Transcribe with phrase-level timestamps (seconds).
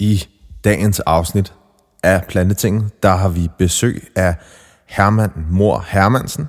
[0.00, 0.28] I
[0.64, 1.54] dagens afsnit
[2.02, 4.34] af Plantetinget, der har vi besøg af
[4.86, 6.48] Herman Mor Hermansen,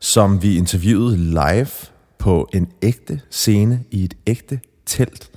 [0.00, 1.68] som vi interviewede live
[2.18, 5.30] på en ægte scene i et ægte telt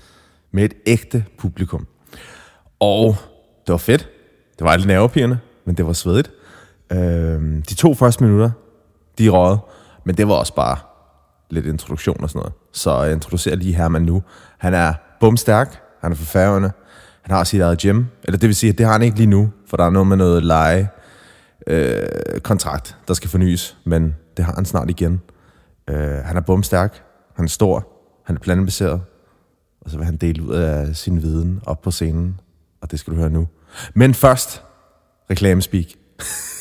[0.52, 1.88] med et ægte publikum.
[2.80, 3.16] Og
[3.68, 4.10] det var fedt.
[4.60, 6.32] Det var lidt nervepirrende, men det var svedigt.
[6.92, 8.52] Øhm, de to første minutter,
[9.18, 9.60] de røde,
[10.06, 10.78] men det var også bare
[11.50, 12.54] lidt introduktion og sådan noget.
[12.72, 14.24] Så jeg introducerer lige Herman nu.
[14.58, 16.72] Han er bumstærk, han er fra
[17.22, 19.28] han har sit eget gym, eller det vil sige, at det har han ikke lige
[19.28, 20.90] nu, for der er noget med noget leje
[21.68, 22.04] øh,
[22.44, 25.22] kontrakt, der skal fornyes, men det har han snart igen.
[25.90, 27.04] Øh, han er bumstærk,
[27.36, 27.88] han er stor,
[28.26, 29.02] han er plantebaseret,
[29.82, 32.40] og så vil han dele ud af sin viden op på scenen,
[32.82, 33.48] og det skal du høre nu.
[33.94, 34.64] Men først,
[35.30, 35.86] reklamespeak.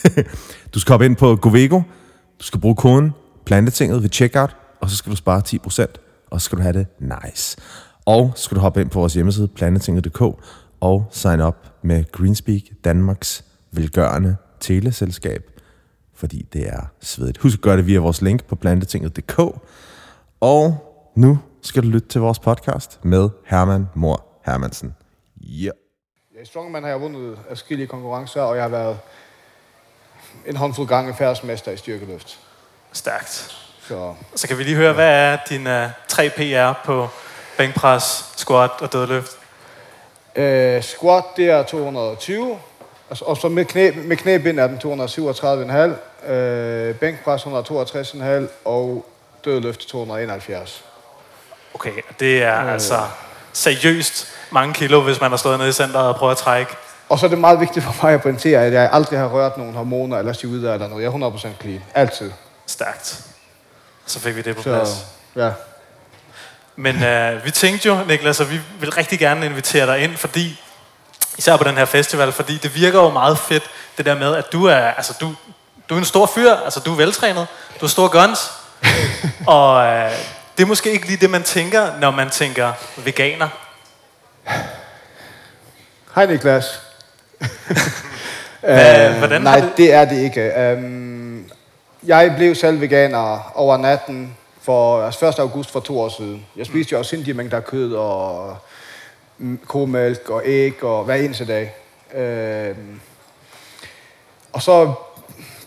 [0.75, 1.83] du skal hoppe ind på Govego,
[2.41, 3.13] du skal bruge koden
[3.47, 5.87] plantetinget ved checkout, og så skal du spare 10%,
[6.31, 7.57] og så skal du have det nice.
[8.11, 10.23] Og så skal du hoppe ind på vores hjemmeside, planetinget.dk,
[10.81, 15.51] og sign up med Greenspeak, Danmarks velgørende teleselskab,
[16.15, 17.39] fordi det er svedigt.
[17.39, 19.39] Husk at gøre det via vores link på plantetinget.dk.
[20.41, 20.77] Og
[21.17, 24.95] nu skal du lytte til vores podcast med Herman Mor Hermansen.
[25.45, 25.73] Yeah.
[26.35, 28.99] Ja, I Strongman har jeg vundet forskellige konkurrencer, og jeg har været
[30.47, 32.39] en håndfuld gange færdsmester i styrkeløft.
[32.93, 33.57] Stærkt.
[33.89, 37.09] Så Så kan vi lige høre, hvad er din uh, 3 PR på
[37.65, 39.31] bænkpres, squat og dødløft?
[40.37, 42.59] øh, squat, det er 220,
[43.11, 49.07] og så- og så med, knæ, med knæbind er den 237,5, øh, bænkpres 162,5 og
[49.45, 50.85] dødløft 271.
[51.75, 52.73] Okay, det er øh.
[52.73, 52.99] altså
[53.53, 56.73] seriøst mange kilo, hvis man har stået nede i centret og prøvet at trække.
[57.09, 59.59] Og så er det meget vigtigt for mig at pointere, at jeg aldrig har rørt
[59.59, 61.03] nogen hormoner eller stivider eller noget.
[61.03, 61.83] Jeg er 100% clean.
[61.95, 62.31] Altid.
[62.67, 63.21] Stærkt.
[64.07, 65.07] Så fik vi det på Så, plads.
[65.37, 65.51] ja.
[66.77, 70.61] Men øh, vi tænkte jo, Niklas, at vi vil rigtig gerne invitere dig ind, fordi,
[71.39, 74.53] især på den her festival, fordi det virker jo meget fedt, det der med, at
[74.53, 75.35] du er, altså du,
[75.89, 78.53] du er en stor fyr, altså du er veltrænet, du har store guns,
[79.47, 80.11] og øh,
[80.57, 83.49] det er måske ikke lige det, man tænker, når man tænker veganer.
[86.15, 86.81] Hej Niklas.
[88.61, 89.69] Hvad, hvordan Nej, du...
[89.77, 90.75] det er det ikke.
[90.77, 91.51] Um,
[92.03, 95.39] jeg blev selv veganer over natten for altså 1.
[95.39, 96.47] august for to år siden.
[96.57, 98.57] Jeg spiste jo også sindssyge mængder af kød og
[99.39, 101.75] mm, komælk og æg og hver eneste dag.
[102.15, 102.77] Øh,
[104.53, 104.93] og så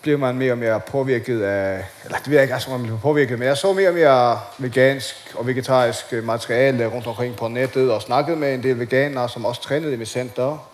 [0.02, 3.00] blev man mere og mere påvirket af, eller det ved jeg ikke, altså man blev
[3.00, 7.92] påvirket, men jeg så mere og mere vegansk og vegetarisk materiale rundt omkring på nettet
[7.92, 10.70] og snakkede med en del veganere, som også trænede i mit center.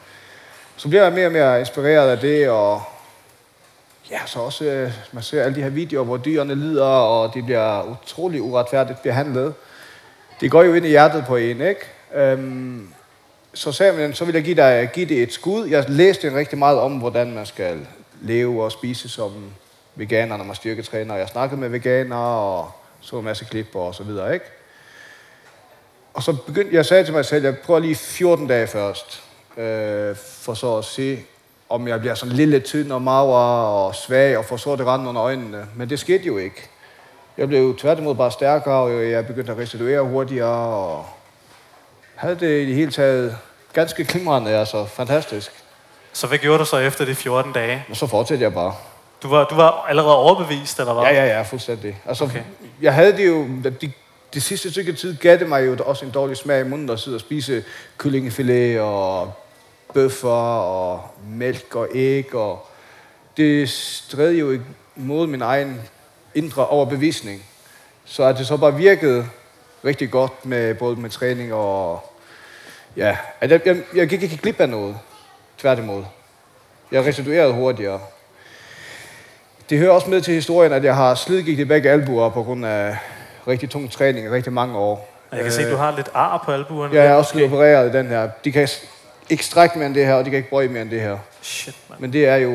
[0.76, 2.82] Så blev jeg mere og mere inspireret af det, og
[4.12, 7.44] ja, så også, øh, man ser alle de her videoer, hvor dyrene lider, og de
[7.44, 9.54] bliver utrolig uretfærdigt behandlet.
[10.42, 11.82] Det går jo ind i hjertet på en, ikke?
[12.16, 12.90] Øhm,
[13.54, 15.68] så sagde man, så vil jeg give, dig, give det et skud.
[15.68, 17.88] Jeg læste rigtig meget om, hvordan man skal
[18.22, 19.32] leve og spise som
[19.96, 21.16] veganer, når man styrketræner.
[21.16, 22.72] Jeg snakkede med veganere og
[23.02, 24.46] så en masse klip og så videre, ikke?
[26.14, 29.24] Og så begyndte jeg sagde til mig selv, jeg prøver lige 14 dage først,
[29.58, 31.20] øh, for så at se,
[31.70, 35.24] om jeg bliver sådan lille tynd og mager og svag og får sorte rand under
[35.24, 35.66] øjnene.
[35.76, 36.70] Men det skete jo ikke.
[37.38, 41.06] Jeg blev tværtimod bare stærkere, og jeg begyndte at restituere hurtigere, og
[42.16, 43.38] havde det i det hele taget
[43.74, 45.52] ganske glimrende, altså fantastisk.
[46.14, 47.86] Så hvad gjorde du så efter de 14 dage?
[47.90, 48.74] Og så fortsatte jeg bare.
[49.24, 51.04] Du var, du var allerede overbevist, eller hvad?
[51.04, 52.02] Ja, ja, ja, fuldstændig.
[52.06, 52.42] Altså, okay.
[52.82, 53.48] jeg havde det jo,
[53.82, 53.92] de,
[54.34, 57.00] det sidste stykke tid gav det mig jo også en dårlig smag i munden at
[57.00, 57.64] sidde og spise
[57.98, 59.34] kyllingefilet og
[59.94, 62.36] bøffer og mælk og æg.
[62.36, 62.68] Og
[63.38, 64.60] det stred jo
[64.96, 65.82] imod min egen
[66.36, 67.46] indre overbevisning.
[68.06, 69.26] Så at det så bare virkede
[69.86, 72.06] rigtig godt med både med træning og...
[72.98, 74.98] Ja, at jeg, jeg, jeg gik ikke glip af noget.
[75.58, 76.04] Tværtimod.
[76.92, 78.00] Jeg restituerede hurtigere.
[79.70, 82.66] Det hører også med til historien, at jeg har slidgigt i begge albuer på grund
[82.66, 82.98] af
[83.48, 85.10] rigtig tung træning i rigtig mange år.
[85.32, 86.96] Jeg kan se, at du har lidt ar på albuerne.
[86.96, 88.30] Jeg er også blevet opereret i den her.
[88.44, 88.68] De kan
[89.30, 91.18] ikke strække mere end det her, og de kan ikke bøje mere end det her.
[91.42, 92.02] Shit, mand.
[92.02, 92.52] Men det er jo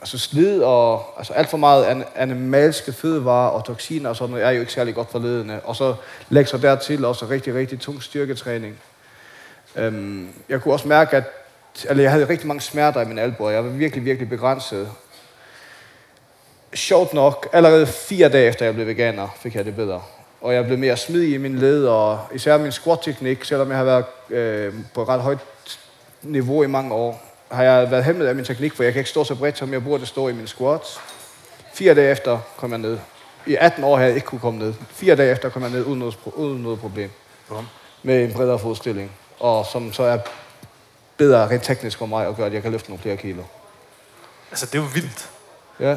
[0.00, 4.46] altså slid og altså alt for meget an- animalske fødevarer og toksiner og sådan noget
[4.46, 5.60] er jo ikke særlig godt for ledene.
[5.60, 5.94] Og så
[6.28, 8.80] lægger sig dertil også rigtig, rigtig tung styrketræning.
[9.76, 11.24] Øhm, jeg kunne også mærke, at
[11.88, 13.50] eller jeg havde rigtig mange smerter i mine albuer.
[13.50, 14.88] Jeg var virkelig, virkelig begrænset.
[16.74, 20.02] Sjovt nok, allerede fire dage efter jeg blev veganer, fik jeg det bedre.
[20.40, 23.84] Og jeg blev mere smidig i min led, og især min squat-teknik, selvom jeg har
[23.84, 25.38] været øh, på et ret højt
[26.22, 29.10] niveau i mange år, har jeg været hæmmet af min teknik, for jeg kan ikke
[29.10, 31.00] stå så bredt, som jeg burde stå i min squats.
[31.74, 32.98] Fire dage efter kom jeg ned.
[33.46, 34.74] I 18 år havde jeg ikke kunne komme ned.
[34.90, 37.10] Fire dage efter kom jeg ned uden noget, uden noget problem.
[37.48, 37.68] Bum.
[38.02, 39.12] Med en bredere fodstilling.
[39.40, 40.18] Og som så er
[41.16, 43.42] bedre rent teknisk for mig, og gør, at jeg kan løfte nogle flere kilo.
[44.50, 45.30] Altså, det er jo vildt.
[45.80, 45.96] Ja.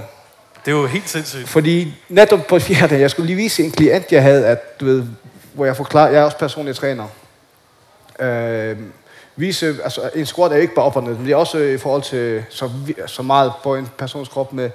[0.65, 1.50] Det er jo helt sindssygt.
[1.50, 5.04] Fordi netop på fjerde, jeg skulle lige vise en klient, jeg havde, at du ved,
[5.54, 7.07] hvor jeg forklarer, jeg er også personlig træner.
[8.19, 8.77] Øh,
[9.36, 11.77] vise, altså en squat er ikke bare op og ned, men det er også i
[11.77, 12.69] forhold til så,
[13.07, 14.69] så meget på en persons krop med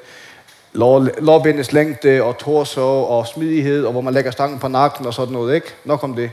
[0.73, 5.15] lår- lårbindets længde og torso og smidighed, og hvor man lægger stangen på nakken og
[5.15, 5.75] sådan noget, ikke?
[5.85, 6.31] Nok om det.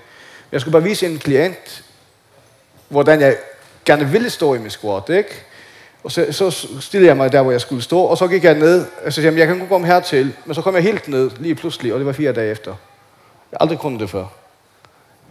[0.51, 1.83] Jeg skulle bare vise en klient,
[2.89, 3.35] hvordan jeg
[3.85, 5.43] gerne ville stå i min squat, ikke?
[6.05, 8.53] Og så, så stillede jeg mig der, hvor jeg skulle stå, og så gik jeg
[8.53, 11.07] ned, og så sagde jeg, jeg kan godt komme hertil, men så kom jeg helt
[11.07, 12.71] ned lige pludselig, og det var fire dage efter.
[12.71, 14.25] Jeg har aldrig kunnet det før.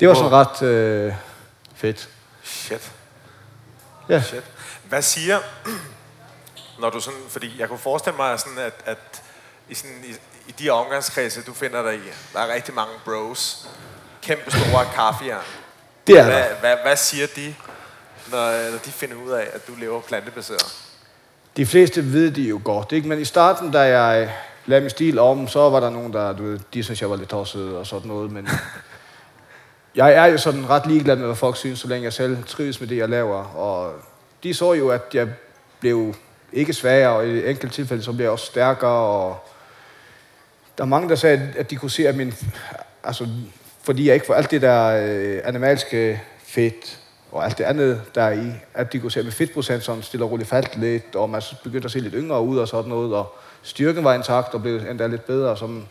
[0.01, 1.13] Det var sådan ret øh,
[1.75, 2.09] fedt.
[2.43, 2.93] Shit.
[4.09, 4.23] Ja.
[4.23, 4.43] Shit.
[4.89, 5.39] Hvad siger,
[6.81, 9.23] når du sådan, fordi jeg kunne forestille mig sådan, at, at
[9.69, 10.15] i, sådan, i,
[10.49, 13.69] i de omgangskredse, du finder dig i, der er rigtig mange bros,
[14.23, 15.45] kæmpe store kaffejern.
[16.07, 16.55] Det er Hvad, der.
[16.61, 17.55] hvad, hvad siger de,
[18.31, 20.77] når, øh, når de finder ud af, at du lever plantebaseret?
[21.57, 23.09] De fleste ved det jo godt, ikke?
[23.09, 24.33] Men i starten, da jeg
[24.67, 27.17] lavede min stil om, så var der nogen, der, du ved, de synes, jeg var
[27.17, 28.49] lidt tosset og sådan noget, men
[29.95, 32.81] jeg er jo sådan ret ligeglad med, hvad folk synes, så længe jeg selv trives
[32.81, 33.45] med det, jeg laver.
[33.45, 33.93] Og
[34.43, 35.29] de så jo, at jeg
[35.81, 36.15] blev
[36.53, 39.49] ikke svagere, og i enkelte tilfælde, så blev jeg også stærkere, og
[40.79, 42.35] der er mange, der sagde, at de kunne se, at min,
[43.05, 43.29] altså,
[43.83, 47.01] fordi jeg ikke får alt det der øh, animalske fedt,
[47.35, 50.03] og alt det andet, der er i, at de kunne se, at min fedtprocent sådan
[50.03, 52.89] stille og roligt faldt lidt, og man begyndte at se lidt yngre ud og sådan
[52.89, 55.57] noget, og styrken var intakt og blev endda lidt bedre.
[55.57, 55.85] Som,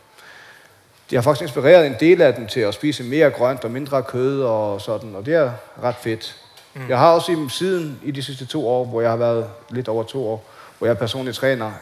[1.10, 4.02] de har faktisk inspireret en del af dem til at spise mere grønt og mindre
[4.02, 5.50] kød og sådan, og det er
[5.82, 6.36] ret fedt.
[6.74, 6.88] Mm.
[6.88, 9.88] Jeg har også i, siden i de sidste to år, hvor jeg har været lidt
[9.88, 10.44] over to år,
[10.78, 11.72] hvor jeg er personlig træner,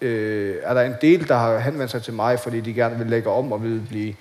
[0.00, 3.06] øh, er der en del, der har henvendt sig til mig, fordi de gerne vil
[3.06, 4.14] lægge om og vil blive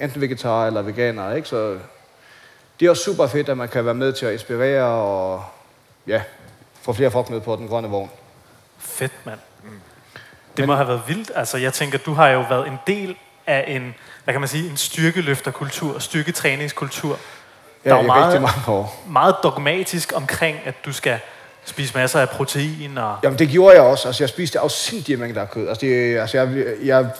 [0.00, 1.34] enten vegetar eller veganer.
[1.34, 1.48] Ikke?
[1.48, 1.76] Så
[2.80, 5.44] det er også super fedt, at man kan være med til at inspirere og
[6.06, 6.22] ja,
[6.82, 8.10] få flere folk med på den grønne vogn.
[8.78, 9.38] Fedt, mand.
[10.56, 11.30] Det må have været vildt.
[11.34, 13.94] Altså, jeg tænker, du har jo været en del af en,
[14.24, 17.18] hvad kan man sige, en styrkeløfterkultur, styrketræningskultur.
[17.84, 19.04] Ja, Der er jo meget- rigtig mange år.
[19.08, 21.18] Meget dogmatisk omkring, at du skal
[21.64, 23.16] spise masser af protein og...
[23.22, 24.08] Jamen, det gjorde jeg også.
[24.08, 25.68] Altså, jeg spiste afsindige mængder af kød.
[25.68, 27.10] Altså, det, altså jeg, jeg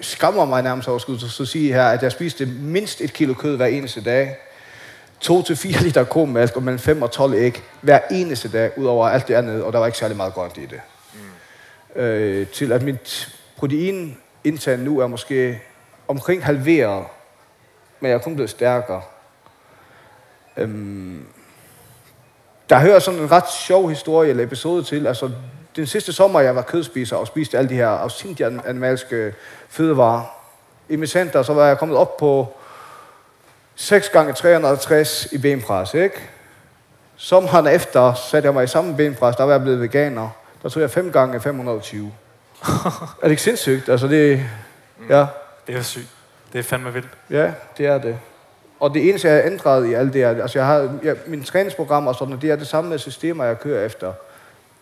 [0.00, 3.34] skammer mig nærmest over at skulle så sige her, at jeg spiste mindst et kilo
[3.34, 4.36] kød hver eneste dag.
[5.20, 9.08] 2 til 4 liter komælk og mellem 5 og 12 æg hver eneste dag, udover
[9.08, 10.80] alt det andet, og der var ikke særlig meget grønt i det.
[11.14, 12.00] Mm.
[12.00, 15.62] Øh, til at mit proteinindtag nu er måske
[16.08, 17.04] omkring halveret,
[18.00, 19.02] men jeg er kun blevet stærkere.
[20.56, 21.26] Øhm,
[22.70, 25.06] der hører sådan en ret sjov historie eller episode til.
[25.06, 25.30] Altså,
[25.76, 29.34] den sidste sommer, jeg var kødspiser og spiste alle de her afsindige animalske
[29.68, 30.22] fødevarer.
[30.88, 32.54] I mit center, så var jeg kommet op på
[33.80, 36.20] 6 gange 360 i benpres, ikke?
[37.16, 40.28] Sommeren efter satte jeg mig i samme benpres, der var jeg blevet veganer.
[40.62, 42.12] Der tog jeg 5 gange 520.
[42.62, 43.88] er det ikke sindssygt?
[43.88, 44.46] Altså det,
[45.08, 45.26] ja,
[45.66, 46.08] Det er sygt.
[46.52, 47.08] Det er fandme vildt.
[47.30, 48.18] ja, det er det.
[48.80, 51.44] Og det eneste, jeg har ændret i alt det her, altså jeg har, jeg, mine
[51.44, 54.12] træningsprogrammer og sådan, det er det samme med systemer, jeg kører efter.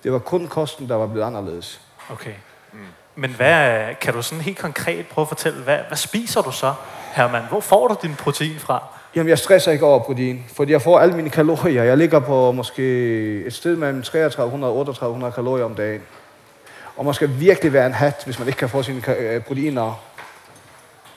[0.05, 1.81] Det var kun kosten, der var blevet anderledes.
[2.11, 2.35] Okay.
[3.15, 6.75] Men hvad, kan du sådan helt konkret prøve at fortælle, hvad, hvad spiser du så,
[7.12, 7.43] Herman?
[7.49, 8.82] Hvor får du din protein fra?
[9.14, 11.82] Jamen, jeg stresser ikke over protein, fordi jeg får alle mine kalorier.
[11.82, 12.82] Jeg ligger på måske
[13.46, 16.02] et sted mellem 3300 og 3800 kalorier om dagen.
[16.97, 20.02] Og man skal virkelig være en hat, hvis man ikke kan få sine øh, proteiner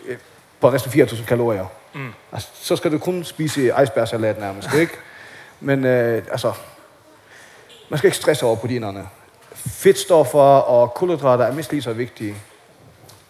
[0.06, 0.18] øh,
[0.60, 1.66] på næsten 4000 kalorier.
[1.94, 2.14] Mm.
[2.32, 4.94] Altså, så skal du kun spise icebergsalat nærmest, ikke?
[5.60, 6.54] Men øh, altså,
[7.90, 9.08] man skal ikke stresse over proteinerne.
[9.56, 12.36] Fedtstoffer og kulhydrater er mindst lige så vigtige.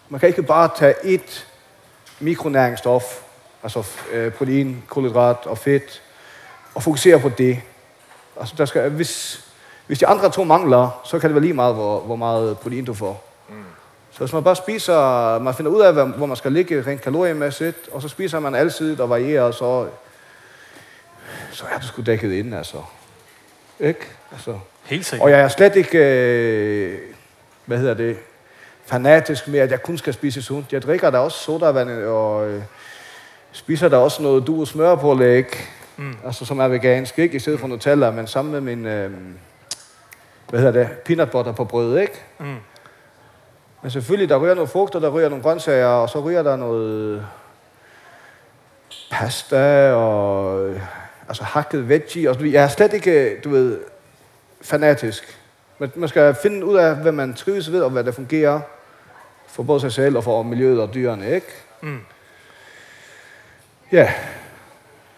[0.09, 1.47] Man kan ikke bare tage et
[2.21, 3.21] mikronæringsstof,
[3.63, 6.01] altså øh, protein, kulhydrat og fedt,
[6.75, 7.61] og fokusere på det.
[8.39, 9.43] Altså, der skal, hvis,
[9.87, 12.85] hvis de andre to mangler, så kan det være lige meget, hvor, hvor meget protein
[12.85, 13.27] du får.
[13.49, 13.55] Mm.
[14.11, 17.01] Så hvis man bare spiser, man finder ud af, hvor hvor man skal ligge rent
[17.01, 19.87] kaloriemæssigt, og så spiser man altid og varierer, så,
[21.51, 22.77] så er du sgu dækket ind, altså.
[23.79, 24.07] Ikke?
[24.31, 24.59] Altså.
[24.83, 25.25] Helt sikkert.
[25.25, 26.99] Og jeg er slet ikke, øh,
[27.65, 28.17] hvad hedder det,
[28.91, 30.73] fanatisk med, at jeg kun skal spise sundt.
[30.73, 32.61] Jeg drikker da også sodavand, og øh,
[33.51, 35.45] spiser der også noget du smør på læg,
[35.97, 36.15] mm.
[36.25, 37.35] altså som er vegansk, ikke?
[37.35, 39.11] I stedet for Nutella, men sammen med min, øh,
[40.49, 42.21] hvad hedder det, peanut butter på brød, ikke?
[42.39, 42.55] Mm.
[43.81, 46.55] Men selvfølgelig, der ryger noget frugt, og der ryger nogle grøntsager, og så ryger der
[46.55, 47.25] noget
[49.11, 50.81] pasta, og øh,
[51.27, 53.79] altså hakket veggie, og jeg er slet ikke, du ved,
[54.61, 55.39] fanatisk.
[55.79, 58.59] Men man skal finde ud af, hvad man trives ved, og hvad der fungerer
[59.51, 61.47] for både sig selv og for miljøet og dyrene, ikke?
[61.81, 61.99] Mm.
[63.91, 64.11] Ja.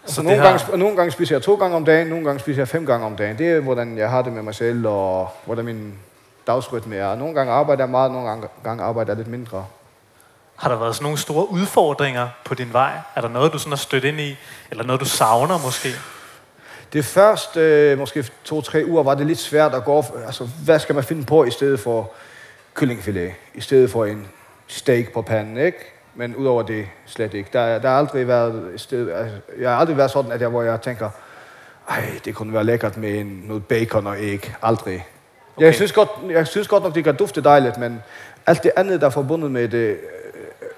[0.06, 2.40] Så Så nogle, har- gange, nogle gange spiser jeg to gange om dagen, nogle gange
[2.40, 3.38] spiser jeg fem gange om dagen.
[3.38, 5.94] Det er, hvordan jeg har det med mig selv, og hvordan min
[6.46, 7.14] dagsrytme er.
[7.14, 9.66] Nogle gange arbejder jeg meget, nogle gange, gange arbejder jeg lidt mindre.
[10.56, 12.92] Har der været sådan nogle store udfordringer på din vej?
[13.14, 14.36] Er der noget, du sådan har stødt ind i?
[14.70, 15.88] Eller noget, du savner måske?
[16.92, 20.04] Det første, øh, måske to-tre uger, var det lidt svært at gå.
[20.26, 22.10] Altså, hvad skal man finde på i stedet for
[22.74, 23.32] kyllingfilet?
[23.54, 24.26] I stedet for en
[24.66, 25.78] steak på panden, ikke?
[26.14, 27.50] Men udover det, slet ikke.
[27.52, 30.48] Der, der har aldrig været et sted, altså, jeg har aldrig været sådan, at jeg,
[30.48, 31.10] hvor jeg tænker,
[31.88, 34.54] ej, det kunne være lækkert med en, noget bacon og æg.
[34.62, 34.94] Aldrig.
[34.94, 35.04] Okay.
[35.56, 35.66] Okay.
[35.66, 38.02] Jeg, synes godt, jeg synes godt nok, det kan dufte dejligt, men
[38.46, 39.98] alt det andet, der er forbundet med det,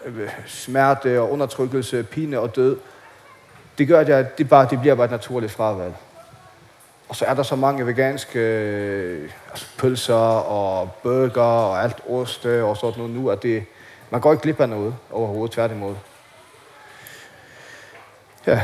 [0.07, 2.77] øh, øh, smerte og undertrykkelse, pine og død,
[3.79, 5.95] det gør, at jeg, det, bare, det bliver bare et naturligt fravalg.
[7.09, 12.47] Og så er der så mange veganske øh, altså pølser og burger og alt ost
[12.47, 13.65] og sådan noget nu, at det,
[14.11, 15.95] man går ikke glip af noget overhovedet, tværtimod.
[18.47, 18.63] Ja,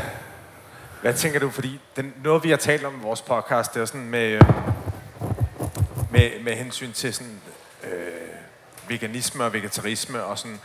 [1.03, 1.49] Hvad tænker du?
[1.49, 4.41] Fordi den, noget, vi har talt om i vores podcast, det er sådan med, øh,
[6.11, 7.41] med, med hensyn til sådan,
[7.83, 7.89] øh,
[8.87, 10.59] veganisme og vegetarisme og sådan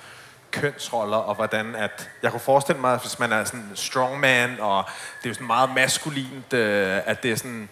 [0.51, 2.11] kønsroller, og hvordan at...
[2.23, 4.85] Jeg kunne forestille mig, at hvis man er sådan strongman, og
[5.19, 7.69] det er jo sådan meget maskulint, øh, at det er sådan...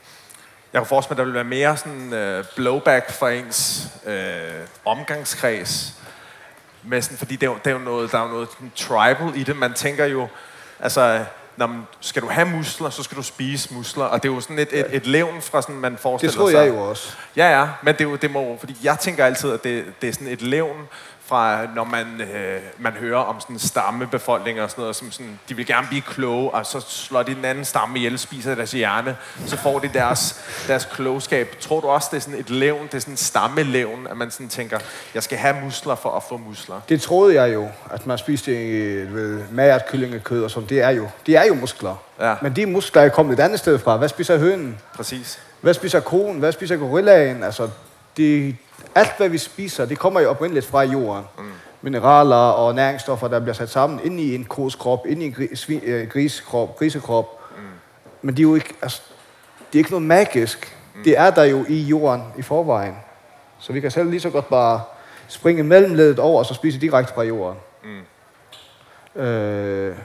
[0.73, 4.15] Jeg kunne forestille mig, at der ville være mere sådan øh, blowback for ens øh,
[4.85, 5.95] omgangskreds.
[6.83, 8.73] Med sådan, fordi det er, jo, det er jo noget, der er jo noget sådan
[8.77, 9.57] tribal i det.
[9.57, 10.29] Man tænker jo,
[10.81, 11.25] altså,
[11.57, 14.05] når man, skal du have muskler, så skal du spise muskler.
[14.05, 16.53] Og det er jo sådan et, et, et levn fra sådan, man forestiller det troede
[16.53, 16.59] sig.
[16.59, 17.13] jeg jo også.
[17.37, 20.09] Ja, ja, men det, er jo, det må, fordi jeg tænker altid, at det, det
[20.09, 20.89] er sådan et levn
[21.26, 25.56] fra, når man, øh, man hører om sådan stammebefolkninger og sådan noget, som sådan, de
[25.56, 29.16] vil gerne blive kloge, og så slår de den anden stamme ihjel, spiser deres hjerne,
[29.47, 31.56] så får de deres, deres klogskab.
[31.61, 34.30] Tror du også, det er sådan et levn, det er sådan en stammelevn, at man
[34.30, 34.78] sådan tænker,
[35.14, 36.80] jeg skal have muskler for at få muskler?
[36.88, 40.68] Det troede jeg jo, at man spiste øh, ved magert kyllingekød og sådan.
[40.68, 41.95] Det er jo, det er jo muskler.
[42.21, 42.35] Ja.
[42.42, 43.97] Men de muskler er kommet et andet sted fra.
[43.97, 44.78] Hvad spiser hønen?
[44.95, 45.40] Præcis.
[45.61, 46.38] Hvad spiser konen?
[46.38, 47.42] Hvad spiser gorillaen?
[47.42, 47.68] Altså,
[48.17, 48.57] det,
[48.95, 51.25] alt hvad vi spiser, det kommer jo oprindeligt fra jorden.
[51.39, 51.45] Mm.
[51.83, 55.33] Mineraler og næringsstoffer, der bliver sat sammen ind i en kos krop, ind i en
[55.33, 57.41] gri, svin, øh, grisekrop, grisekrop.
[57.57, 57.63] Mm.
[58.23, 59.03] Men det er jo ikke, altså,
[59.73, 60.77] det er ikke noget magisk.
[60.95, 61.03] Mm.
[61.05, 62.97] Det er der jo i jorden i forvejen.
[63.59, 64.83] Så vi kan selv lige så godt bare
[65.29, 67.59] springe mellemledet over, og så spise direkte fra jorden.
[67.85, 69.23] Mm.
[69.23, 69.97] Øh,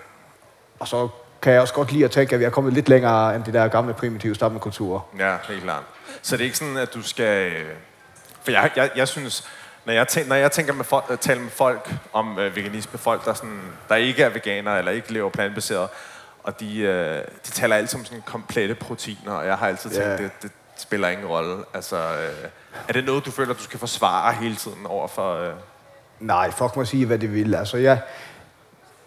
[0.80, 1.08] og så
[1.42, 3.54] kan jeg også godt lide at tænke, at vi er kommet lidt længere end det
[3.54, 5.06] der gamle primitive stammekultur.
[5.20, 5.84] Ja, helt klart.
[6.22, 7.52] Så det er ikke sådan, at du skal...
[8.42, 9.48] øh, For jeg, jeg, jeg synes,
[9.86, 13.26] når jeg, tænker, når jeg tænker med folk, taler med folk om øh, veganisme, folk,
[13.26, 15.90] der, sådan, der ikke er veganere eller ikke lever plantebaseret,
[16.44, 20.06] og de, øh, de taler altid om sådan komplette proteiner, og jeg har altid tænkt,
[20.08, 20.18] Ja.
[20.18, 21.58] det, det spiller ingen rolle.
[21.74, 22.50] Altså, øh,
[22.88, 25.36] er det noget, du føler, du skal forsvare hele tiden over for...
[25.44, 25.54] Øh,
[26.20, 27.56] Nej, folk må sige, hvad de vil.
[27.56, 28.00] Altså, jeg,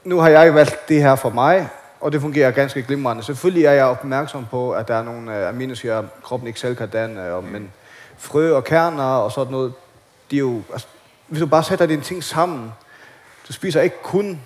[0.05, 1.69] nu har jeg valgt det her for mig,
[2.00, 3.23] og det fungerer ganske glimrende.
[3.23, 6.88] Selvfølgelig er jeg opmærksom på, at der er nogle øh, aminosyrer, kroppen ikke selv kan
[6.88, 7.73] danne, og, men
[8.18, 9.73] frø og kerner og sådan noget,
[10.30, 10.87] de er jo, altså,
[11.28, 12.73] hvis du bare sætter dine ting sammen,
[13.49, 14.40] du spiser ikke kun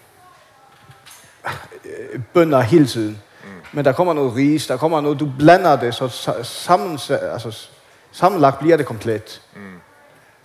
[1.84, 3.48] øh, bønner hele tiden, mm.
[3.72, 7.68] men der kommer noget ris, der kommer noget, du blander det, så sa- sammen, altså,
[8.12, 9.42] sammenlagt bliver det komplet.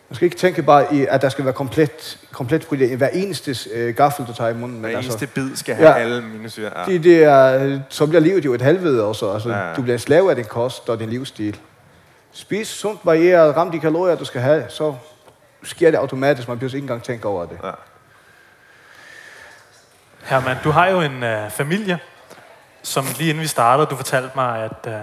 [0.09, 3.55] Man skal ikke tænke bare, i, at der skal være komplet, komplet i hver eneste
[3.73, 4.79] øh, gaffel, du tager i munden.
[4.79, 5.95] hver Men eneste altså, bid skal have ja.
[5.95, 6.71] alle minusyrer.
[6.79, 6.85] Ja.
[6.93, 9.31] det, det er, så bliver livet jo et helvede også.
[9.31, 9.73] Altså, Ja, ja.
[9.75, 11.59] Du bliver slave af din kost og din livsstil.
[12.33, 14.95] Spis sundt, varieret, ram de kalorier, du skal have, så
[15.63, 16.47] sker det automatisk.
[16.47, 17.57] Man behøver ikke engang tænke over det.
[17.63, 17.71] Ja.
[20.23, 21.99] Herman, du har jo en øh, familie,
[22.83, 24.99] som lige inden vi startede, du fortalte mig, at øh,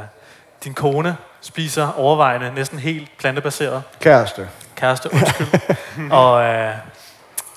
[0.64, 3.82] din kone spiser overvejende næsten helt plantebaseret.
[4.00, 4.48] Kæreste.
[4.76, 5.48] Kæreste, undskyld.
[6.20, 6.74] og øh,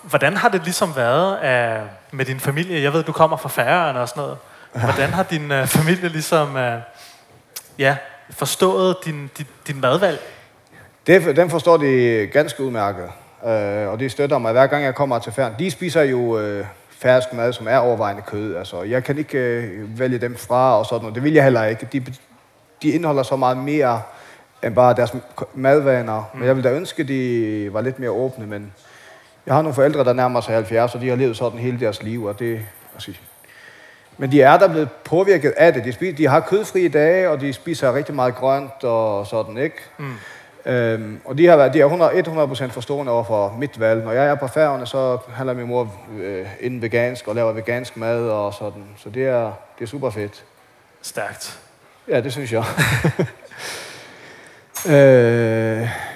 [0.03, 2.82] hvordan har det ligesom været øh, med din familie?
[2.82, 4.38] Jeg ved, du kommer fra Færøerne og sådan noget.
[4.74, 6.80] Hvordan har din øh, familie ligesom øh,
[7.80, 7.98] ja,
[8.30, 10.20] forstået din, din, din madvalg?
[11.08, 13.10] Det, den forstår de ganske udmærket.
[13.46, 15.56] Øh, og det støtter mig hver gang jeg kommer til færden.
[15.60, 18.56] De spiser jo øh, færøsk mad, som er overvejende kød.
[18.56, 21.15] Altså, jeg kan ikke øh, vælge dem fra og sådan noget.
[21.15, 21.88] Det vil jeg heller ikke.
[21.94, 22.06] De,
[22.84, 24.01] de indeholder så meget mere
[24.63, 25.13] end bare deres
[25.53, 26.30] madvaner.
[26.34, 26.39] Mm.
[26.39, 28.48] Men jeg ville da ønske, de var lidt mere åbne.
[28.48, 28.74] Men
[29.46, 32.03] jeg har nogle forældre, der nærmer sig 70, og de har levet sådan hele deres
[32.03, 32.24] liv.
[32.24, 32.62] Og det,
[32.94, 33.12] altså,
[34.17, 35.86] men de er der blevet påvirket af det.
[35.86, 39.77] De, spiser, de har kødfrie dage, og de spiser rigtig meget grønt og sådan, ikke?
[39.98, 40.13] Mm.
[40.65, 44.03] Øhm, og de har været, de er 100, 100% forstående over for mit valg.
[44.03, 47.98] Når jeg er på færgerne, så handler min mor øh, inden vegansk og laver vegansk
[47.98, 48.84] mad og sådan.
[48.98, 50.43] Så det er, det er super fedt.
[51.01, 51.60] Stærkt.
[52.08, 52.63] Ja, det synes jeg.
[54.86, 54.93] øh,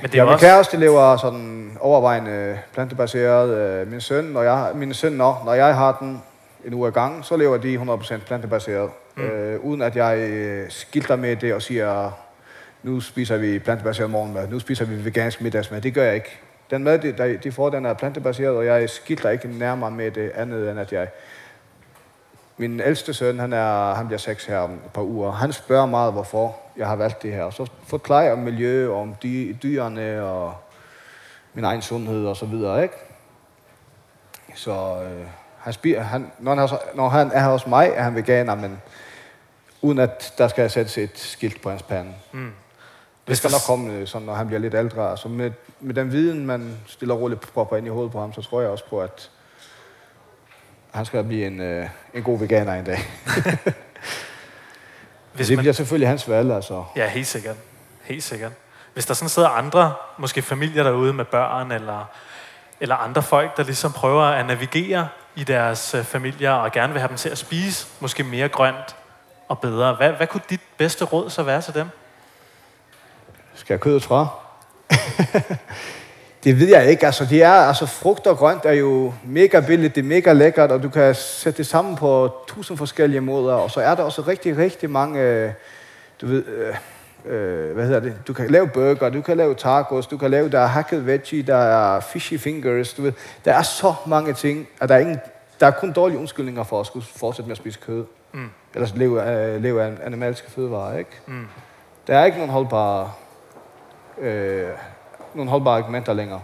[0.02, 0.46] Men det er ja, min også...
[0.46, 3.50] kæreste lever sådan overvejende plantebaseret.
[3.50, 6.22] Øh, min søn, når jeg, min søn, når, når jeg har den,
[6.68, 8.92] en uge ad gangen, så lever de 100% plantebaseret.
[9.16, 9.24] Mm.
[9.24, 12.12] Øh, uden at jeg øh, skilter med det og siger,
[12.84, 15.82] nu spiser vi plantebaseret morgenmad, nu spiser vi vegansk middagsmad.
[15.82, 16.40] Det gør jeg ikke.
[16.70, 20.32] Den mad, de, de får, den er plantebaseret, og jeg skilter ikke nærmere med det
[20.36, 21.08] andet, end at jeg...
[22.60, 25.32] Min ældste søn, han, er, han bliver seks her om et par uger.
[25.32, 27.44] Han spørger meget, hvorfor jeg har valgt det her.
[27.44, 30.56] Og så forklarer jeg om miljø, om dy, dyrene og
[31.54, 32.96] min egen sundhed og så videre, ikke?
[34.56, 34.72] Så
[35.04, 35.28] øh,
[35.68, 38.82] han spiser, han, når, han er, når han er hos mig, er han veganer, men
[39.82, 42.14] uden at der skal sættes et skilt på hans pande.
[42.32, 42.52] Mm.
[43.28, 45.18] Det skal nok komme, øh, sådan, når han bliver lidt ældre.
[45.18, 48.34] Så med, med den viden, man stiller og roligt propper ind i hovedet på ham,
[48.34, 49.30] så tror jeg også på, at
[50.92, 53.00] han skal blive en, øh, en god veganer en dag.
[55.34, 56.84] Hvis det man, bliver selvfølgelig hans valg, altså.
[56.96, 57.56] ja, helt sikkert.
[58.04, 58.52] Helt sikkert.
[58.94, 62.06] Hvis der sådan sidder andre, måske familier derude med børn, eller,
[62.80, 65.08] eller andre folk, der ligesom prøver at navigere
[65.38, 68.96] i deres øh, familier, og gerne vil have dem til at spise måske mere grønt
[69.48, 69.94] og bedre.
[69.94, 71.88] Hvad, hvad kunne dit bedste råd så være til dem?
[73.56, 74.28] Skal jeg kødet fra?
[76.44, 77.06] det ved jeg ikke.
[77.06, 80.72] Altså, det er, altså, frugt og grønt er jo mega billigt, det er mega lækkert,
[80.72, 83.54] og du kan sætte det sammen på tusind forskellige måder.
[83.54, 85.52] Og så er der også rigtig, rigtig mange, øh,
[86.22, 86.76] du ved, øh,
[87.26, 88.18] øh, hvad hedder det?
[88.28, 91.44] Du kan lave burger, du kan lave tacos, du kan lave, der er hacket veggie,
[91.44, 93.14] der er fishy fingers, du ved.
[93.46, 95.20] Der er så mange ting, at der er, ingen,
[95.60, 98.06] der er kun dårlige undskyldninger for at skulle fortsætte med at spise kød.
[98.32, 98.50] Mm.
[98.74, 101.12] Ellers leve, øh, leve af animalske fødevarer, ikke?
[101.26, 101.48] Mm.
[102.08, 103.12] Der er ikke nogen holdbare
[104.18, 104.70] øh,
[105.34, 106.42] nogle holdbare argumenter længere.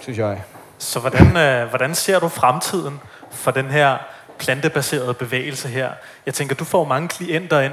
[0.00, 0.42] Synes jeg.
[0.78, 3.98] Så hvordan, øh, hvordan ser du fremtiden for den her
[4.38, 5.90] plantebaserede bevægelse her?
[6.26, 7.72] Jeg tænker, du får mange klienter ind,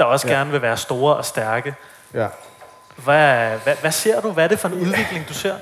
[0.00, 0.34] der også ja.
[0.34, 1.74] Gerne vil være store og stærke.
[2.14, 2.26] Ja.
[2.96, 4.30] Hvad, hvad, hvad ser du?
[4.30, 5.54] Hvad er det for en udvikling, du ser?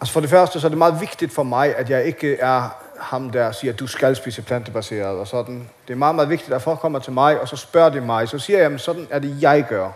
[0.00, 2.68] Altså for det første, så er det meget vigtigt for mig, at jeg ikke er
[3.00, 5.68] ham, der siger, at du skal spise plantebaseret og sådan.
[5.88, 8.28] Det er meget, meget vigtigt, at folk kommer til mig, og så spørger de mig.
[8.28, 9.90] Så siger jeg, at sådan er det, jeg gør.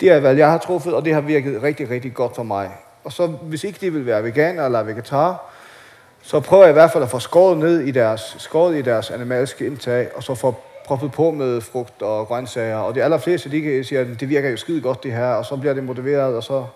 [0.00, 2.70] Det er hvad jeg har truffet, og det har virket rigtig, rigtig godt for mig.
[3.04, 5.50] Og så, hvis ikke de vil være veganer eller vegetar,
[6.22, 9.10] så prøver jeg i hvert fald at få skåret ned i deres, skåret i deres
[9.10, 12.76] animalske indtag, og så få proppet på med frugt og grøntsager.
[12.76, 15.56] Og de allerfleste, de siger, at det virker jo skide godt det her, og så
[15.56, 16.66] bliver det motiveret, og så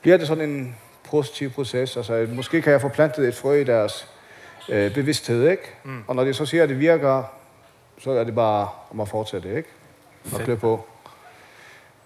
[0.00, 0.76] bliver det sådan en
[1.10, 1.96] positiv proces.
[1.96, 4.08] Altså, måske kan jeg få plantet et frø i deres
[4.68, 5.62] øh, bevidsthed, ikke?
[5.84, 6.04] Mm.
[6.06, 7.22] Og når de så siger, at det virker,
[7.98, 9.68] så er det bare om at fortsætte, ikke?
[10.34, 10.86] Og klø på.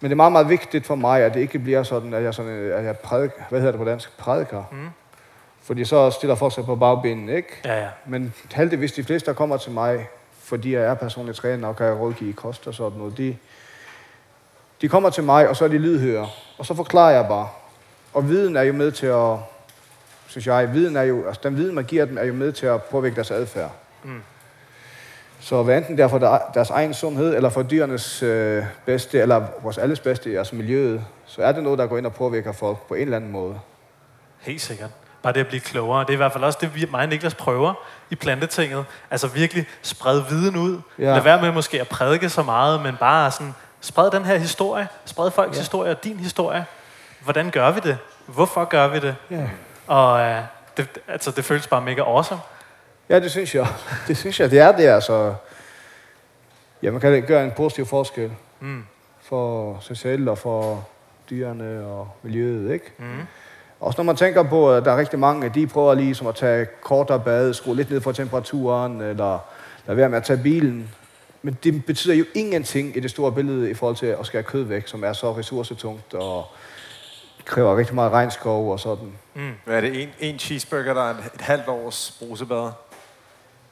[0.00, 2.34] Men det er meget, meget vigtigt for mig, at det ikke bliver sådan, at jeg,
[2.34, 4.18] sådan, øh, at jeg prædik, hvad hedder det på dansk?
[4.18, 4.64] Prædiker.
[4.72, 4.88] Mm.
[5.62, 7.48] Fordi så stiller folk sig på bagbenene, ikke?
[7.64, 7.88] Ja, ja.
[8.06, 10.08] Men heldigvis, de fleste, der kommer til mig,
[10.52, 13.36] fordi jeg er personlig træner og kan rådgive i kost og sådan noget, de,
[14.80, 16.28] de kommer til mig, og så er de lydhøre.
[16.58, 17.48] Og så forklarer jeg bare.
[18.14, 19.36] Og viden er jo med til at,
[20.26, 22.66] synes jeg, viden er jo, altså den viden, man giver dem, er jo med til
[22.66, 23.70] at påvirke deres adfærd.
[24.04, 24.22] Mm.
[25.40, 29.18] Så hvad enten det er for der- deres egen sundhed, eller for dyrenes øh, bedste,
[29.20, 32.52] eller vores alles bedste, altså miljøet, så er det noget, der går ind og påvirker
[32.52, 33.60] folk på en eller anden måde.
[34.40, 34.90] Helt sikkert.
[35.22, 36.00] Bare det at blive klogere.
[36.00, 37.74] Det er i hvert fald også det, vi, mig og Niklas prøver
[38.10, 38.84] i plantetinget.
[39.10, 40.80] Altså virkelig sprede viden ud.
[40.98, 41.04] Ja.
[41.04, 44.88] Lad være med måske at prædike så meget, men bare sådan, spred den her historie.
[45.04, 45.56] Spred folks.
[45.56, 45.60] Ja.
[45.60, 46.64] historie og din historie.
[47.20, 47.98] Hvordan gør vi det?
[48.26, 49.16] Hvorfor gør vi det?
[49.30, 49.48] Ja.
[49.86, 50.40] Og øh,
[50.76, 52.40] det, altså, det føles bare mega awesome.
[53.08, 53.66] Ja, det synes jeg.
[54.08, 55.34] Det synes jeg, det er det, altså.
[56.82, 58.30] Ja, man kan gøre en positiv forskel
[58.60, 58.84] Mm.
[59.22, 60.88] for sig selv og for
[61.30, 62.92] dyrene og miljøet, ikke?
[62.98, 63.20] Mm.
[63.82, 66.34] Også når man tænker på, at der er rigtig mange, de prøver lige som at
[66.34, 69.38] tage kortere bad, skrue lidt ned for temperaturen, eller
[69.86, 70.88] lade være med at tage bilen.
[71.42, 74.62] Men det betyder jo ingenting i det store billede i forhold til at skære kød
[74.62, 76.44] væk, som er så ressourcetungt og
[77.44, 79.12] kræver rigtig meget regnskov og sådan.
[79.64, 80.02] Hvad er det?
[80.02, 82.70] En, en cheeseburger, der er et, halvt års brusebad?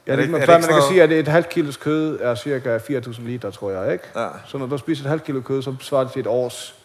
[0.07, 2.19] Ja, Er det, det- man, er det man kan sige, at et halvt kilos kød
[2.21, 4.03] er cirka 4.000 liter, tror jeg, ikke?
[4.15, 4.27] Ja.
[4.47, 6.75] Så når du spiser et halvt kilo kød, så svarer det til et års,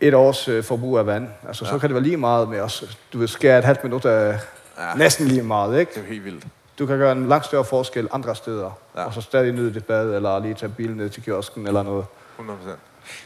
[0.00, 1.28] et års øh, forbrug af vand.
[1.48, 1.70] Altså, ja.
[1.70, 2.98] så kan det være lige meget med os.
[3.12, 4.38] Du vil skære et halvt minut af
[4.78, 4.88] Ja.
[4.88, 4.94] ja.
[4.94, 5.90] næsten lige meget, ikke?
[5.90, 6.44] Det er jo helt vildt.
[6.78, 9.04] Du kan gøre en langt større forskel andre steder, Ja.
[9.04, 12.04] og så stadig nyde dit bad, eller lige tage bilen ned til kiosken eller noget.
[12.38, 12.58] 100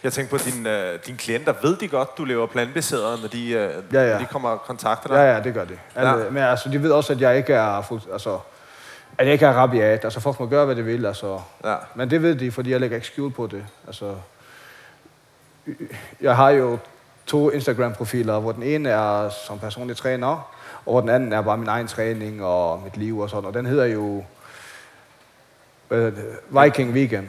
[0.02, 3.48] Jeg tænker på, dine, øh, dine klienter, ved de godt, du lever plantebaseret, når de,
[3.50, 4.12] øh, Ja, ja.
[4.12, 5.16] når de kommer og kontakter dig?
[5.16, 5.78] Ja, ja, det gør det.
[5.94, 6.18] Alle, Ja.
[6.18, 6.30] ja.
[6.30, 8.38] Men altså, de ved også, at jeg ikke er, fuld, altså,
[9.18, 10.04] at jeg ikke er rabiat.
[10.04, 11.40] Altså, folk må gøre, hvad de vil, altså.
[11.64, 11.74] Ja.
[11.94, 13.64] Men det ved de, fordi jeg lægger ikke skjul på det.
[13.86, 14.14] Altså,
[16.20, 16.78] jeg har jo
[17.26, 20.28] to Instagram-profiler, hvor den ene er som personlig træner,
[20.86, 23.44] og hvor den anden er bare min egen træning og mit liv og sådan.
[23.44, 24.24] Og den hedder jo
[25.90, 26.12] øh,
[26.62, 27.28] Viking Vegan.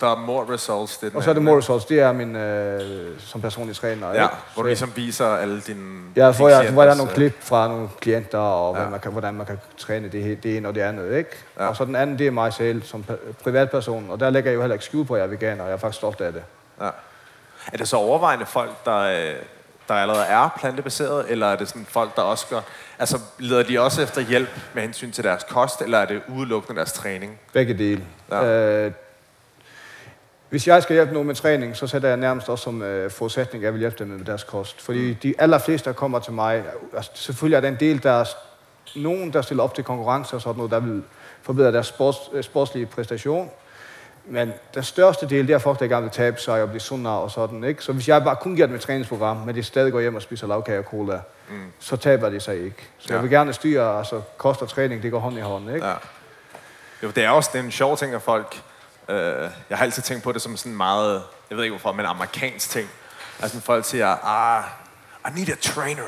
[0.00, 0.98] Der er more results.
[0.98, 4.08] Det Og så er det more results, det er min øh, som personlig træner.
[4.08, 4.34] Ja, ikke?
[4.54, 6.00] hvor du ligesom viser alle dine...
[6.16, 8.88] Ja, får jeg, hvor der er nogle klip fra nogle klienter, og Ja.
[8.88, 11.30] man kan, hvordan man kan træne det, det ene og det andet, ikke?
[11.58, 11.66] Ja.
[11.66, 13.04] Og så den anden, det er mig selv som
[13.42, 15.68] privatperson, og der lægger jeg jo heller ikke skjul på, at jeg er veganer, og
[15.68, 16.42] jeg er faktisk stolt af det.
[16.80, 16.88] Ja.
[17.72, 19.36] Er det så overvejende folk, der, øh,
[19.88, 22.60] der allerede er plantebaseret, eller er det sådan folk, der også gør...
[22.98, 26.76] Altså, leder de også efter hjælp med hensyn til deres kost, eller er det udelukkende
[26.76, 27.40] deres træning?
[27.52, 28.04] Begge dele.
[28.30, 28.44] Ja.
[28.44, 28.92] Øh,
[30.50, 33.64] hvis jeg skal hjælpe nogen med træning, så sætter jeg nærmest også som øh, forudsætning,
[33.64, 34.80] at jeg vil hjælpe dem med deres kost.
[34.80, 36.64] Fordi de allerfleste, der kommer til mig,
[36.96, 38.24] altså, selvfølgelig er der en del, der er
[38.96, 41.02] nogen, der stiller op til konkurrence og sådan noget, der vil
[41.42, 43.50] forbedre deres sports, øh, sportslige præstation.
[44.26, 47.14] Men den største del, det er folk, der gerne vil tabe sig og blive sundere
[47.14, 47.64] og sådan.
[47.64, 47.82] Ikke?
[47.84, 50.22] Så hvis jeg bare kun giver dem et træningsprogram, men de stadig går hjem og
[50.22, 51.72] spiser lavkage og cola, mm.
[51.78, 52.88] så taber de sig ikke.
[52.98, 53.14] Så Ja.
[53.14, 55.74] jeg vil gerne styre, altså kost og træning, det går hånd i hånd.
[55.74, 55.86] Ikke?
[55.86, 55.94] Ja.
[57.02, 58.60] Jo, det er også det er en sjov ting, at folk...
[59.08, 59.16] Øh,
[59.70, 61.22] jeg har altid tænkt på det som sådan meget...
[61.50, 62.88] Jeg ved ikke hvorfor, men amerikansk ting.
[63.42, 64.64] Altså, folk siger, ah,
[65.28, 66.02] I need a trainer.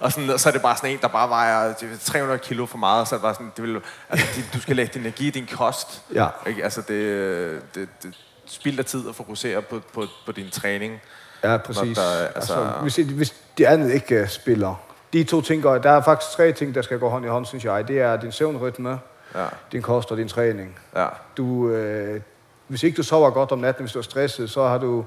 [0.00, 2.78] Og, sådan, og så er det bare sådan en, der bare vejer 300 kilo for
[2.78, 3.08] meget.
[3.08, 3.80] Så er det bare sådan, det vil,
[4.10, 6.02] altså, du skal lægge din energi i din kost.
[6.14, 6.26] Ja.
[6.46, 6.64] Ikke?
[6.64, 8.14] Altså, det, det, det
[8.46, 11.00] spilder tid at fokusere på, på, på din træning.
[11.44, 11.96] Ja, præcis.
[11.98, 14.74] der er- altså- altså, hvis, hvis det andet ikke uh, spiller.
[15.12, 17.46] De to ting, går, der er faktisk tre ting, der skal gå hånd i hånd,
[17.46, 17.88] synes jeg.
[17.88, 19.00] Det er din søvnrytme,
[19.34, 20.78] Ja, din kost og din træning.
[20.96, 21.06] ja,
[21.36, 22.20] Du, øh,
[22.68, 25.04] hvis ikke du sover godt om natten, hvis du er stresset, så har du,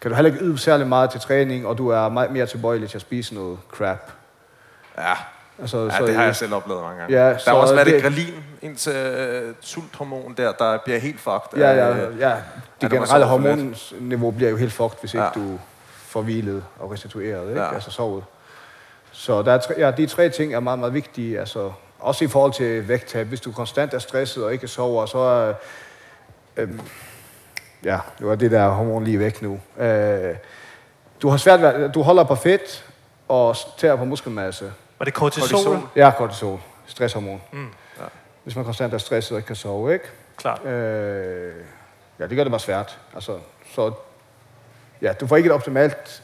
[0.00, 2.90] kan du heller ikke yde særlig meget til træning, og du er meget mere tilbøjelig
[2.90, 4.12] til at spise noget crap.
[4.98, 5.12] Ja.
[5.60, 7.16] Altså, Ja, det har jeg selv oplevet mange gange.
[7.16, 10.98] Ja, der er så også været det, det- grelin, ens øh, sulthormon der, der bliver
[10.98, 11.58] helt fucked.
[11.58, 12.34] Ja, ja, øh, ja.
[12.80, 15.30] Det generelle hormonniveau bliver jo helt fucked, hvis ikke Ja.
[15.34, 15.58] du
[15.96, 17.60] får hvilet og restitueret, ikke?
[17.60, 17.74] Ja.
[17.74, 18.24] altså sovet.
[19.12, 21.40] Så der er tre, ja, de tre ting er meget, meget vigtige.
[21.40, 23.26] Altså, også i forhold til vægttab.
[23.26, 25.52] Hvis du konstant er stresset og ikke sover, så er...
[26.56, 26.80] Øhm,
[27.84, 29.60] ja, det var det der hormon lige væk nu.
[29.78, 30.34] Øh,
[31.22, 32.84] du har svært ved, du holder på fedt
[33.30, 34.72] og tager på muskelmasse.
[34.98, 35.48] Var det kortisol?
[35.48, 35.72] Kortisol.
[35.72, 35.88] kortisol?
[35.96, 36.60] Ja, kortisol.
[36.86, 37.42] Stresshormon.
[37.52, 37.68] Mm.
[37.98, 38.04] Ja.
[38.44, 40.04] Hvis man konstant er stresset og ikke kan sove, ikke?
[40.36, 40.64] Klart.
[40.64, 41.54] Øh,
[42.18, 42.98] ja, det gør det bare svært.
[43.14, 43.38] Altså,
[43.74, 43.92] så
[45.02, 46.22] ja, du får ikke et optimalt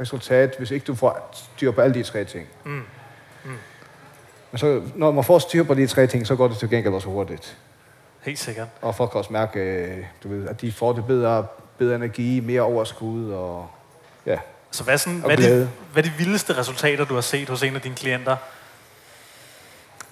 [0.00, 2.48] resultat, hvis ikke du får styr på alle de tre ting.
[2.64, 2.82] Mm.
[3.44, 3.50] Mm.
[4.50, 6.94] Men så, når man får styr på de tre ting, så går det til gengæld
[6.94, 7.56] også hurtigt.
[8.22, 8.68] Helt sikkert.
[8.82, 11.46] Og folk kan også mærke, øh, du ved, at de får det bedre,
[11.78, 13.68] bedre energi, mere overskud og
[14.26, 14.38] ja.
[14.74, 17.48] Så hvad er, sådan, hvad, er de, hvad er de vildeste resultater, du har set
[17.48, 18.36] hos en af dine klienter,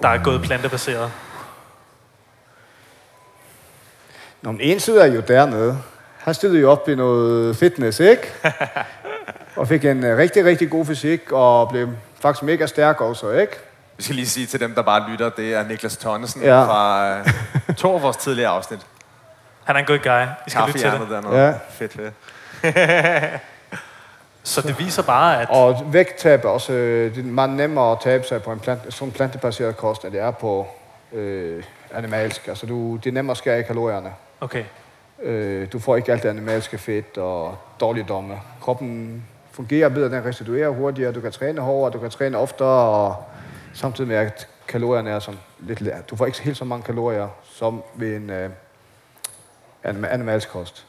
[0.02, 1.12] der er gået plantebaseret?
[4.42, 5.78] Nå, men en sidder jo dernede.
[6.18, 8.32] Han stillede jo op i noget fitness, ikke?
[9.56, 11.88] og fik en øh, rigtig, rigtig god fysik, og blev
[12.20, 13.52] faktisk mega stærk også, ikke?
[13.96, 16.64] Vi skal lige sige til dem, der bare lytter, det er Niklas Tonnesen Ja.
[16.64, 18.80] fra øh, to af vores tidligere afsnit.
[19.64, 20.22] Han er en god guy.
[20.46, 21.10] I skal lytte til det.
[21.10, 21.44] dernede.
[21.46, 21.54] Ja.
[21.70, 23.42] Fedt, fedt.
[24.44, 28.24] Så det viser bare, at Og vægttab også øh, det er meget nemmere at tabe
[28.24, 30.66] sig på en plant, sådan plantebaseret kost, end det er på
[31.12, 31.62] øh,
[31.94, 32.48] animalsk.
[32.48, 34.12] Altså du, det er nemmere at skære i kalorierne.
[34.40, 34.64] okay,
[35.22, 38.40] Øh, du får ikke alt det animalske fedt og dårligdomme.
[38.60, 43.24] Kroppen fungerer bedre, den restituerer hurtigere, du kan træne hårdere, du kan træne oftere, og
[43.74, 47.82] samtidig med at kalorierne er sådan lidt Du får ikke helt så mange kalorier som
[47.94, 48.50] ved en øh,
[49.84, 50.86] anim- animalsk kost.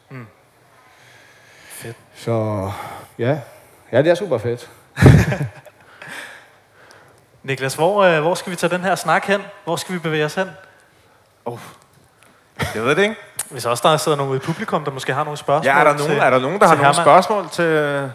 [1.68, 1.96] fedt.
[2.16, 2.72] Så
[3.20, 3.40] ja,
[3.92, 4.70] ja det er super fedt.
[7.44, 9.42] Niklas, hvor, øh, hvor skal vi tage den her snak hen?
[9.64, 10.50] Hvor skal vi bevæge os hen?
[11.46, 11.60] Oh.
[12.76, 13.16] Jeg ved det ikke.
[13.50, 15.94] Hvis også der sidder nogen i publikum, der måske har nogle spørgsmål Ja, er der
[15.94, 18.12] nogen, til, er der, nogen der har til nogle Herman, spørgsmål til...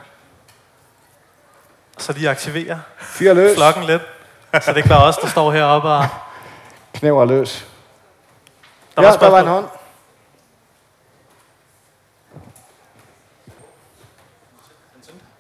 [1.99, 4.03] Så de aktiverer Fyr løs, flokken lidt.
[4.53, 6.07] Så det er ikke bare os, der står heroppe og...
[6.95, 7.67] knæver løs.
[8.97, 9.67] Der ja, var der var en hånd.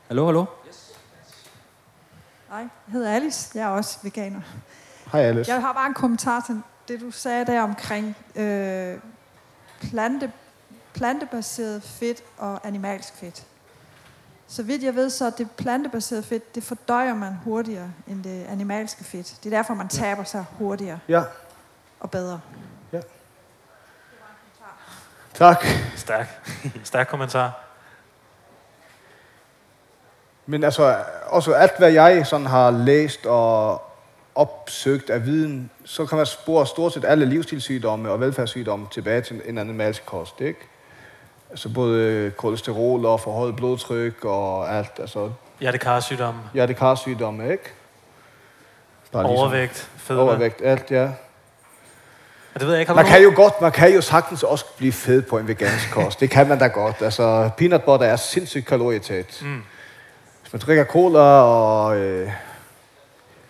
[0.09, 0.45] Hallo, hallo?
[2.49, 3.51] Hej, jeg hedder Alice.
[3.59, 4.41] Jeg er også veganer.
[5.13, 5.53] Hej Alice.
[5.53, 8.99] Jeg har bare en kommentar til det, du sagde der omkring øh,
[9.81, 10.33] plante,
[10.95, 13.47] plantebaseret fedt og animalsk fedt.
[14.47, 18.45] Så vidt jeg ved, så er det plantebaserede fedt, det fordøjer man hurtigere end det
[18.47, 19.39] animalske fedt.
[19.45, 21.23] Det er derfor, man taber sig hurtigere Ja,
[22.01, 22.41] og bedre.
[25.35, 25.65] tak.
[25.97, 26.49] Stærk.
[26.85, 27.68] Stærk kommentar.
[30.51, 33.83] Men altså, også alt hvad jeg sådan har læst og
[34.35, 39.41] opsøgt af viden, så kan man spore stort set alle livsstilssygdomme og velfærdssygdomme tilbage til
[39.45, 40.61] en animalsk kost, ikke?
[41.51, 45.31] Altså både kolesterol og forhøjet blodtryk og alt, altså
[45.61, 47.65] Hjertekarsygdomme, hjertekarsygdomme, ikke?
[49.13, 50.23] Bare ligesom overvægt, fedme.
[50.23, 50.97] Overvægt, alt, ja.
[50.97, 52.95] Er det ved jeg ikke.
[52.95, 56.21] Man kan jo godt, man kan jo sagtens også blive fed på en vegansk kost.
[56.21, 57.03] Det kan man da godt.
[57.03, 59.43] Altså, peanut butter er sindssygt kalorietæt.
[59.43, 59.63] Mm.
[60.49, 62.31] Hvis man drikker cola og øh,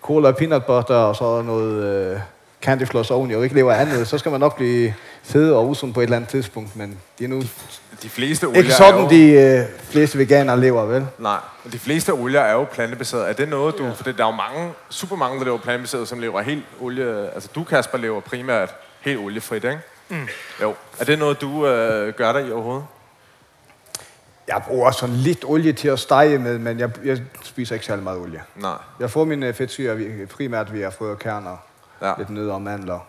[0.03, 2.21] cola og peanut butter og så noget øh,
[2.63, 5.69] candy floss oveni og ikke lever af andet, så skal man nok blive fed og
[5.69, 6.77] usund på et eller andet tidspunkt.
[6.77, 7.43] Men det er nu
[8.03, 9.09] De fleste olier ikke er sådan, jo...
[9.09, 11.07] de øh, fleste veganere lever, vel?
[11.19, 13.27] Nej, og de fleste olier er jo plantebaserede.
[13.27, 13.91] Er det noget, du...
[13.95, 17.31] For der er jo mange, super mange, der lever plantebaseret, som lever helt olie...
[17.35, 19.81] Altså du, Kasper, lever primært helt oliefrit, ikke?
[20.09, 20.29] Mm.
[20.63, 20.75] Jo.
[21.01, 22.85] Er det noget, du øh, gør dig i overhovedet?
[24.49, 28.05] Jeg bruger sådan lidt olie til at stege med, men jeg, jeg spiser ikke særlig
[28.05, 28.43] meget olie.
[28.57, 28.77] Nej.
[29.01, 31.57] Jeg får mine fedtsyre vi- primært via frøerkerner,
[32.01, 32.09] Ja.
[32.09, 32.15] ja.
[32.19, 33.07] lidt nødder og mandler.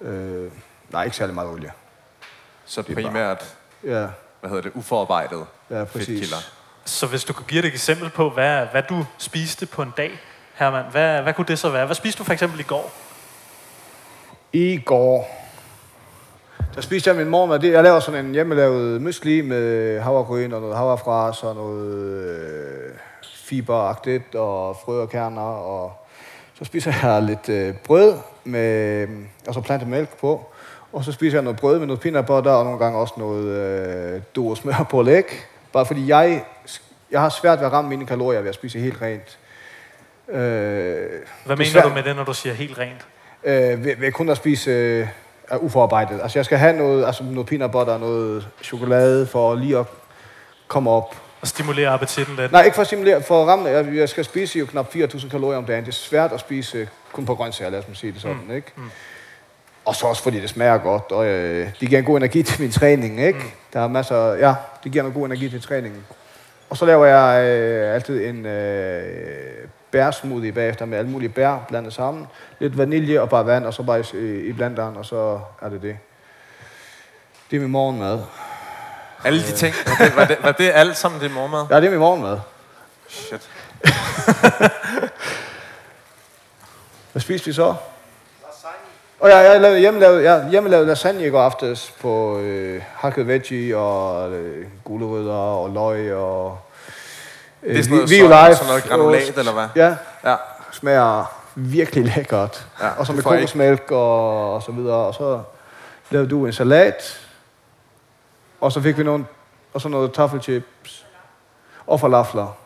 [0.00, 0.50] Øh,
[0.90, 1.72] nej, ikke særlig meget olie.
[2.64, 4.06] Så er bare- primært, Ja,
[4.40, 6.06] hvad hedder det, uforarbejdet ja præcis.
[6.08, 6.36] fedtkilder.
[6.84, 10.20] Så hvis du kunne give et eksempel på, hvad, hvad du spiste på en dag,
[10.54, 11.86] Herman, hvad, hvad kunne det så være?
[11.86, 12.92] Hvad spiste du for eksempel i går?
[14.52, 15.41] I går,
[16.74, 17.58] der spiste jeg min morgenmad.
[17.58, 22.90] Det- Jeg laver sådan en hjemmelavet mysli med havregryn og noget havrefras og noget øh,
[23.34, 25.42] fiberagtigt og frø og kerner.
[25.42, 25.92] Og
[26.58, 29.08] så spiser jeg lidt øh, brød med,
[29.48, 30.46] og så plantemælk på.
[30.92, 33.46] Og så spiser jeg noget brød med noget peanut butter og nogle gange også noget
[34.38, 35.24] øh, smør på læg.
[35.72, 36.44] Bare fordi jeg,
[37.10, 39.38] jeg har svært ved at ramme mine kalorier ved at spise helt rent.
[40.28, 40.36] Øh,
[41.46, 43.06] Hvad mener du med det, når du siger helt rent?
[43.44, 45.06] øh, ved, ved kun at spise øh,
[45.52, 46.20] er uforarbejdet.
[46.22, 49.86] Altså jeg skal have noget, altså noget peanut butter og noget chokolade for lige at
[50.68, 51.16] komme op.
[51.40, 52.52] Og stimulere appetitten lidt?
[52.52, 53.68] Nej, ikke for at stimulere, for at ramme.
[53.68, 55.84] Jeg, jeg skal spise jo knap 4.000 kalorier om dagen.
[55.84, 58.54] Det er svært at spise øh, kun på grøntsager, lad os sige det sådan, mm.
[58.54, 58.72] ikke?
[58.76, 58.90] Mm.
[59.84, 62.60] Og så også fordi det smager godt, og øh, det giver en god energi til
[62.60, 63.38] min træning, ikke?
[63.38, 63.44] Mm.
[63.72, 66.04] Der er masser, ja, det giver en god energi til træningen.
[66.70, 71.92] Og så laver jeg øh, altid en øh, bærsmoothie bagefter med alle mulige bær blandet
[71.92, 72.26] sammen.
[72.58, 75.82] Lidt vanilje og bare vand, og så bare i, i blanderen, og så er det
[75.82, 75.98] det.
[77.50, 78.20] Det er min morgenmad.
[79.24, 81.66] Alle de ting, var det, var det, var det alt sammen din morgenmad?
[81.70, 82.38] Ja, det er min morgenmad.
[83.08, 83.50] Shit.
[87.12, 87.74] Hvad spiste vi så?
[89.20, 93.76] Og jeg, jeg lavede hjemmelavet, ja, hjemmelavet lasagne i går aftes på øh, hakket veggie
[93.76, 96.58] og øh, gulerødder og løg og...
[97.62, 99.66] Øh, Det er sådan noget, Violife, sådan, sådan noget granulat, eller hvad?
[99.76, 99.94] Ja,
[100.30, 100.36] Ja.
[100.72, 102.66] smager virkelig lækkert.
[102.80, 104.96] Ja, og så med kokosmælk og, og så videre.
[104.96, 105.40] Og så
[106.10, 107.20] lavede du en salat.
[108.60, 109.24] Og så fik vi nogle,
[109.74, 111.06] og så noget taffelchips.
[111.86, 112.56] Og falafler.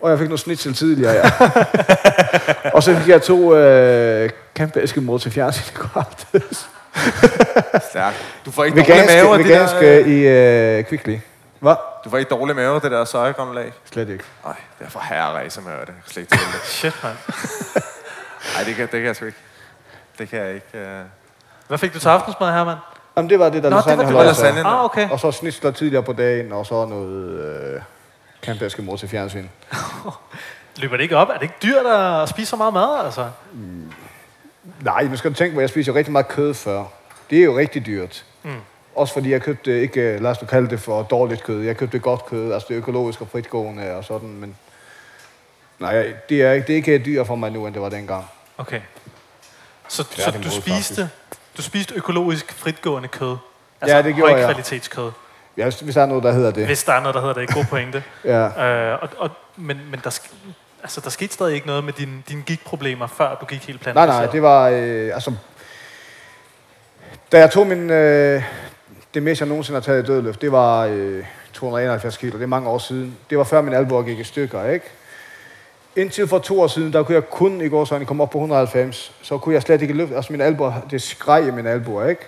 [0.00, 1.30] Og jeg fik noget snitsel tidligere, ja.
[2.74, 6.68] og så fik jeg to øh, kæmpe eskimo til fjernsyn i går aftes.
[7.90, 8.14] Stærk.
[8.44, 11.18] Du får ikke af det der, øh, i øh, Kvickly.
[11.60, 11.74] Hvad?
[12.04, 13.72] Du får ikke dårlig mave af det der sojagranulat?
[13.84, 14.24] Slet ikke.
[14.44, 15.70] Nej, det er for herre som det.
[15.70, 16.66] Jeg kan slet ikke det.
[16.78, 17.16] Shit, mand.
[18.54, 19.38] Nej, det kan, det kan jeg sgu ikke.
[20.18, 20.66] Det kan jeg ikke.
[20.74, 21.06] Uh...
[21.68, 22.76] Hvad fik du til aftensmad, Herman?
[23.16, 24.42] Jamen, det var det, der Nå, det var lasagne det, var altså.
[24.42, 24.68] lasagne.
[24.68, 25.10] Ah, okay.
[25.10, 27.80] Og så snitsler tidligere på dagen, og så noget øh,
[28.42, 29.48] kæmpe eskimo til fjernsyn.
[30.76, 31.28] Løber det ikke op?
[31.28, 33.30] Er det ikke dyrt at spise så meget mad, altså?
[34.80, 36.84] Nej, nu skal du tænke på, at jeg spiser rigtig meget kød før.
[37.30, 38.24] Det er jo rigtig dyrt.
[38.42, 38.60] Mm.
[38.98, 41.62] Også fordi jeg købte ikke, lad os nu kalde det for dårligt kød.
[41.62, 44.56] Jeg købte godt kød, altså det er økologisk og fritgående og sådan, men...
[45.78, 48.24] Nej, det er, ikke- det er ikke dyrt for mig nu, end det var dengang.
[48.58, 48.80] Okay.
[49.88, 51.10] Så, så Tværtimod, du spiste,
[51.56, 53.36] du spiste økologisk fritgående kød?
[53.86, 54.44] Ja, det gjorde jeg.
[54.44, 55.10] højkvalitetskød,
[55.56, 56.66] Ja, hvis, hvis der er noget, der hedder det.
[56.66, 57.54] hvis der er noget, der hedder det.
[57.54, 58.02] God pointe.
[58.24, 58.92] Ja.
[58.92, 60.20] øh, og, og, men men der,
[60.82, 63.92] altså, der skete stadig ikke noget med dine, dine gigproblemer, før du gik helt Nej,
[63.92, 64.24] plantebaseret?
[64.24, 64.68] nej, det var...
[64.68, 65.32] Øh, altså,
[67.32, 67.90] da jeg tog min...
[67.90, 68.42] Øh,
[69.18, 72.32] det mest, jeg nogensinde har taget i dødløft, det var øh, 271 kilo.
[72.32, 73.18] Det er mange år siden.
[73.30, 74.86] Det var før min albuer gik i stykker, ikke?
[75.96, 78.38] Indtil for to år siden, der kunne jeg kun i går sådan komme op på
[78.38, 79.12] 190.
[79.22, 80.16] Så kunne jeg slet ikke løfte.
[80.16, 82.22] Altså min albuer, det skreg i mine albuer, ikke?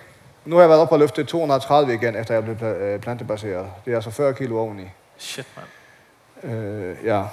[0.45, 3.67] Nu har jeg været oppe og løftet 230 igen, efter jeg blev øh, plantebaseret.
[3.85, 4.83] Det er altså 40 kilo oveni.
[5.17, 5.47] Shit,
[6.43, 6.53] mand.
[6.53, 7.23] Øh, ja.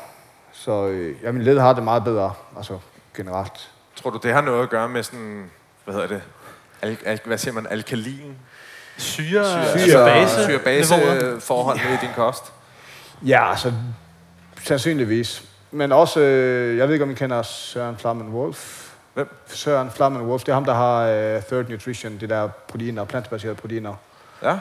[0.53, 2.79] Så øh, ja, min led har det meget bedre, altså
[3.17, 3.71] generelt.
[3.97, 5.51] Tror du, det har noget at gøre med sådan,
[5.85, 6.23] hvad hedder det?
[6.83, 7.67] Al, al, hvad siger man?
[7.71, 8.37] Alkalin?
[8.99, 10.95] Syre, Syre- syre, base, syre base
[11.41, 12.53] forhold i din kost?
[13.27, 13.73] Ja, altså
[14.65, 15.45] sandsynligvis.
[15.71, 18.89] Men også, øh, jeg ved ikke, om I kender Søren Flammen Wolf.
[19.15, 19.29] Hvem?
[19.47, 23.55] Søren Flammen Wolf, det er ham, der har øh, Third Nutrition, det der proteiner, plantebaserede
[23.57, 23.95] proteiner.
[24.43, 24.59] Ja?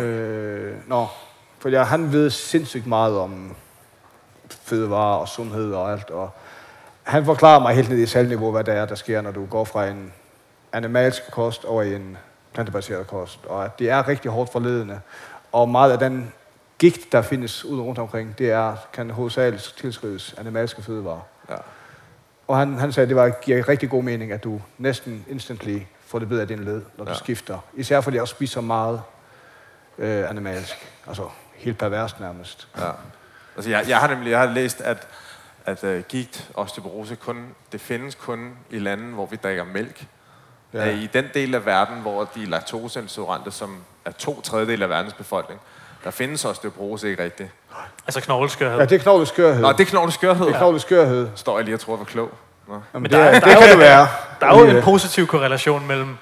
[0.00, 1.06] Øh, nå,
[1.58, 3.56] for ja, han ved sindssygt meget om
[4.50, 6.10] fødevarer og sundhed og alt.
[6.10, 6.30] Og
[7.02, 9.64] han forklarer mig helt ned i selvniveau, hvad det er, der sker, når du går
[9.64, 10.12] fra en
[10.72, 12.16] animalsk kost over i en
[12.54, 13.38] plantebaseret kost.
[13.46, 15.00] Og at det er rigtig hårdt for ledene.
[15.52, 16.32] Og meget af den
[16.78, 21.20] gigt, der findes ude rundt omkring, det er, kan hovedsageligt tilskrives animalske fødevarer.
[21.50, 21.56] Ja.
[22.48, 25.78] Og han, han sagde, at det var, giver rigtig god mening, at du næsten instantly
[26.06, 27.16] får det bedre af din led, når du Ja.
[27.16, 27.58] skifter.
[27.74, 29.02] Især fordi jeg også spiser meget
[29.98, 30.92] øh, animalsk.
[31.06, 32.68] Altså helt perverst nærmest.
[32.78, 32.90] Ja.
[33.56, 35.08] Altså, jeg, jeg har nemlig jeg har læst, at,
[35.66, 40.06] at uh, gigt osteoporose kun, det findes kun i lande, hvor vi drikker mælk.
[40.74, 40.84] Ja.
[40.90, 45.14] I den del af verden, hvor de er laktoseintolerante, som er to tredjedel af verdens
[45.14, 45.60] befolkning,
[46.04, 47.48] der findes osteoporose ikke rigtigt.
[48.06, 48.78] Altså knogleskørhed.
[48.78, 49.60] Ja, det er knogleskørhed.
[49.62, 50.46] Nå, det er knogleskørhed.
[50.46, 51.28] det er knogleskørhed.
[51.34, 52.30] Står jeg lige og tror, jeg var klog.
[52.68, 52.74] Nå.
[52.74, 54.08] Jamen, Men det, der er- er, der det er kan jo- det være.
[54.40, 56.16] Der er jo en positiv korrelation mellem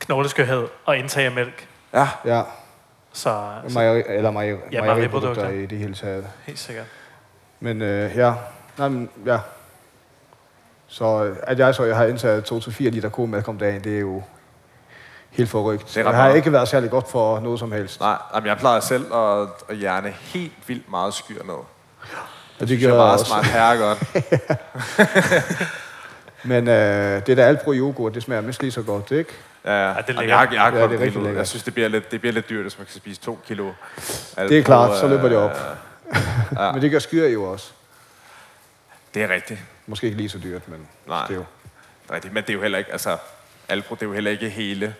[0.00, 1.68] knogleskørhed og indtag af mælk.
[1.94, 2.42] Ja, Ja,
[3.12, 3.22] Så,
[3.68, 6.26] så mejeri, eller mejeri, Ja, mejeriprodukter i det hele taget.
[6.46, 6.86] helt sikkert.
[7.60, 8.34] Men øh, ja,
[8.78, 9.38] Nej, men, ja.
[10.92, 14.00] Så øh, at jeg så jeg har indtaget 2-4 liter komælk om dagen, det er
[14.00, 14.22] jo
[15.30, 15.80] helt forrygt.
[15.86, 16.36] Det Det, er har meget.
[16.36, 18.00] ikke været særlig godt for noget som helst.
[18.00, 21.54] nej, jamen, jeg plejer selv at, at hjerne helt vildt meget skyr ned.
[21.54, 21.66] Og
[22.60, 23.98] Det det er gør jeg meget smart herre godt.
[26.44, 29.30] Men øh, det der Alpro yoghurt, det smager mindst lige så godt, ikke?
[29.64, 29.88] Ja, ja.
[29.88, 30.28] det er lækkert.
[30.28, 31.38] jeg, jeg, har Ja, godt det er rigtig lækkert.
[31.38, 33.70] Jeg synes, det bliver, lidt, det bliver lidt dyrt, hvis man kan spise to kilo.
[34.38, 35.50] Det er klart, så løber det op.
[36.56, 36.64] Ja.
[36.66, 36.70] Ja.
[36.72, 37.70] Men det gør skyr jo også.
[39.14, 39.60] Det er rigtigt.
[39.86, 41.26] Måske ikke lige så dyrt, men Nej.
[41.26, 41.44] det er jo.
[42.14, 42.34] rigtigt.
[42.34, 43.16] Men det er jo heller ikke, altså,
[43.68, 44.94] Alpro, det er jo heller ikke hele.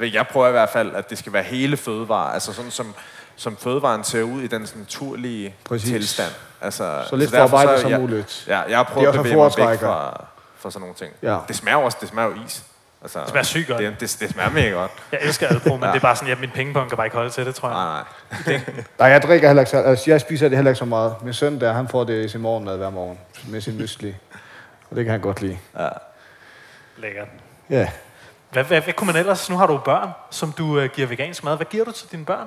[0.00, 2.34] Jeg prøver i hvert fald, at det skal være hele fødevare.
[2.34, 2.94] Altså sådan som,
[3.36, 5.90] som fødevaren ser ud i den sådan naturlige Præcis.
[5.90, 6.32] tilstand.
[6.60, 8.44] Altså, Så lidt så- som jeg- muligt.
[8.48, 10.24] Ja, jeg har prøvet at bevæge mig væk fra,
[10.58, 11.12] fra sådan nogle ting.
[11.22, 11.38] Ja.
[11.48, 12.64] Det smager også, det smager jo is.
[13.02, 13.78] Altså, det smager sygt godt.
[13.78, 14.90] Det, det, det smager mega godt.
[15.12, 15.88] Jeg elsker Alpro, men Ja.
[15.88, 17.76] det er bare sådan, at min pengepung kan bare ikke holde til det, tror jeg.
[17.78, 18.02] Nej,
[18.46, 18.60] nej.
[18.98, 21.14] Nej, jeg drikker heller ikke så, altså, jeg spiser det heller ikke så meget.
[21.24, 24.14] Min søn der, han får det i sin morgenmad hver morgen med sin mysli.
[24.90, 25.58] Og det kan han godt lide.
[26.98, 27.28] Lækkert.
[27.70, 27.88] Ja.
[28.50, 29.50] Hvad, hvad, hvad kunne man ellers?
[29.50, 31.56] Nu har du børn, som du øh, giver vegansk mad.
[31.56, 32.46] Hvad giver du til dine børn?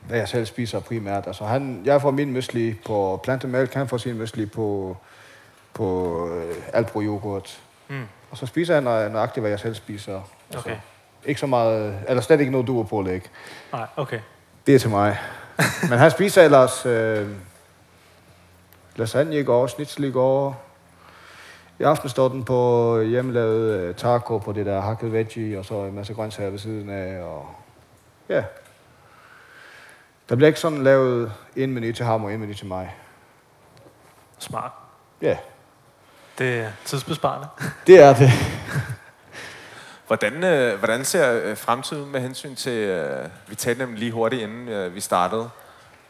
[0.00, 1.26] Hvad jeg selv spiser primært.
[1.26, 4.96] Altså, han, jeg får min mysli på plantemælk, han får sin mysli på,
[5.74, 7.58] på øh, Alpro yoghurt.
[7.88, 8.04] Mm.
[8.30, 10.20] Og så spiser jeg nøj- nøjagtigt, hvad jeg selv spiser.
[10.50, 10.76] Altså, Okay.
[11.24, 13.30] Ikke så meget, eller slet ikke noget duer på læg.
[13.72, 14.20] Nej, okay.
[14.66, 15.18] Det er til mig.
[15.90, 17.28] Men han spiser ellers øh,
[18.96, 20.62] lasagne i går, schnitzel i går.
[21.78, 25.74] I aften står den på hjemmelavet øh, taco på det der hakket veggie, og så
[25.74, 27.22] en masse grøntsager ved siden af.
[27.22, 27.46] Og
[28.28, 28.44] ja.
[30.28, 32.94] Der bliver ikke sådan lavet en menu til ham og en menu til mig.
[34.38, 34.72] Smart.
[35.22, 35.36] Ja,
[36.40, 37.48] Det er tidsbesparende.
[37.86, 38.30] det er det.
[40.06, 44.42] Hvordan, øh, hvordan ser øh, fremtiden med hensyn til, øh, vi talte nemlig lige hurtigt
[44.42, 45.48] inden øh, vi startede,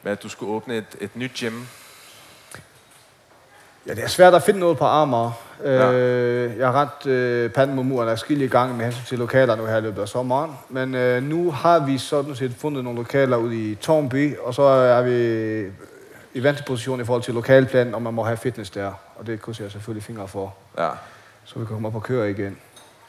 [0.03, 1.55] med at du skulle åbne et, et nyt gym.
[3.87, 5.33] Ja, det er svært at finde noget på Amager.
[5.65, 5.93] Ja.
[5.93, 9.57] Øh, jeg har ret øh, panden mod muren og i gang med hensyn til lokaler
[9.57, 10.51] nu her i løbet af sommeren.
[10.69, 14.63] Men øh, nu har vi sådan set fundet nogle lokaler ude i Tornby, og så
[14.63, 15.63] er vi
[16.35, 18.93] i venteposition i forhold til lokalplanen, og man må have fitness der.
[19.17, 20.89] Og det krydser jeg selvfølgelig fingre for, Ja.
[21.45, 22.57] så vi kan komme op og køre igen.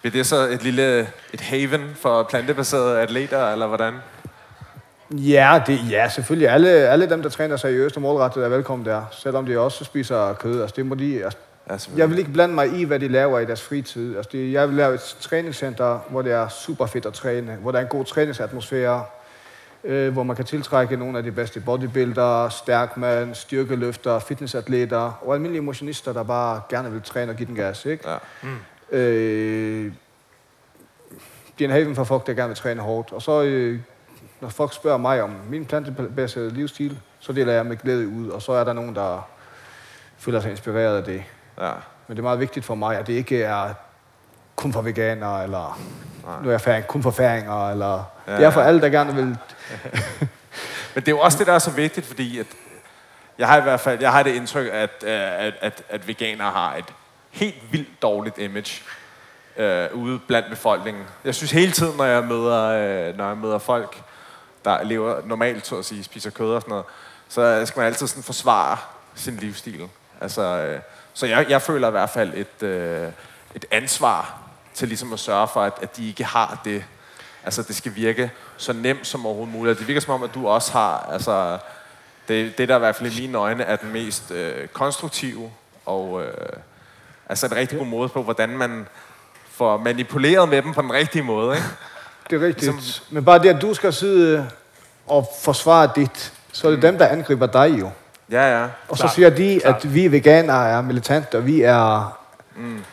[0.02, 1.00] Bliver det så et lille
[1.34, 3.94] et haven for plantebaserede atleter, eller hvordan?
[5.12, 6.50] Ja, det, ja, selvfølgelig.
[6.50, 9.04] Alle, alle dem, der træner seriøst og målrettet, er velkommen der.
[9.12, 10.62] Selvom de også spiser kød.
[10.62, 11.38] Altså, det må de, altså,
[11.70, 14.18] Ja, Jeg vil ikke blande mig i, hvad de laver i deres fritid.
[14.18, 17.72] Altså, det, jeg vil lave et træningscenter, hvor det er super fedt at træne, hvor
[17.72, 19.04] der er en god træningsatmosfære,
[19.84, 25.62] øh, hvor man kan tiltrække nogle af de bedste bodybuildere, stærkmand, styrkeløfter, fitnessatleter og almindelige
[25.62, 27.86] motionister, der bare gerne vil træne og give den gas.
[27.86, 28.10] Ikke?
[28.10, 28.18] Ja.
[28.92, 29.94] Øh,
[31.60, 33.12] det er en haven for folk, der gerne vil træne hårdt.
[33.12, 33.80] Og så, øh,
[34.42, 38.42] når folk spørger mig om min plantebaserede livsstil, så deler jeg med glæde ud, og
[38.42, 39.30] så er der nogen, der
[40.18, 41.24] føler sig inspireret af det.
[41.62, 41.72] Ja.
[42.08, 43.74] Men det er meget vigtigt for mig, at det ikke er
[44.56, 45.80] kun for veganere, eller
[46.42, 48.04] nu er jeg færing, kun for færinger, eller...
[48.28, 49.26] Ja, det er for alle, der gerne vil...
[50.96, 52.46] Men det er jo også det, der er så vigtigt, fordi at
[53.38, 56.52] jeg har i hvert fald jeg har det indtryk, at, øh, at, at, at veganere
[56.52, 56.86] har et
[57.32, 58.84] helt vildt dårligt image
[59.58, 61.04] øh, ude blandt befolkningen.
[61.26, 64.02] Jeg synes hele tiden, når jeg møder, øh, når jeg møder folk,
[64.66, 66.86] der lever normalt, så at sige, spiser kød og sådan noget,
[67.30, 68.78] så skal man altid sådan forsvare
[69.16, 69.88] sin livsstil.
[70.22, 70.80] Altså, øh,
[71.14, 73.12] så jeg, jeg føler i hvert fald et, øh,
[73.56, 74.41] et ansvar
[74.82, 76.84] til ligesom at sørge for, at, at de ikke har det.
[77.44, 79.80] Altså, det skal virke så nemt som overhovedet muligt.
[79.80, 81.58] Det virker som om, at du også har, altså,
[82.28, 85.52] det, det der i hvert fald i mine øjne er den mest øh, konstruktive
[85.86, 86.34] og øh,
[87.30, 88.88] altså en rigtig god måde på, hvordan man
[89.52, 91.56] får manipuleret med dem på den rigtige måde.
[91.56, 91.68] Ikke?
[92.30, 92.72] Det er rigtigt.
[92.72, 94.50] Ligesom- Men bare det, at du skal sidde
[95.08, 97.90] og forsvare dit, så er det dem, der angriber dig jo.
[98.32, 98.68] Ja, ja.
[98.90, 99.14] Og så Klart.
[99.16, 99.76] siger de, Klart.
[99.86, 102.18] at vi veganere er militante, og vi er...
[102.56, 102.84] Mm.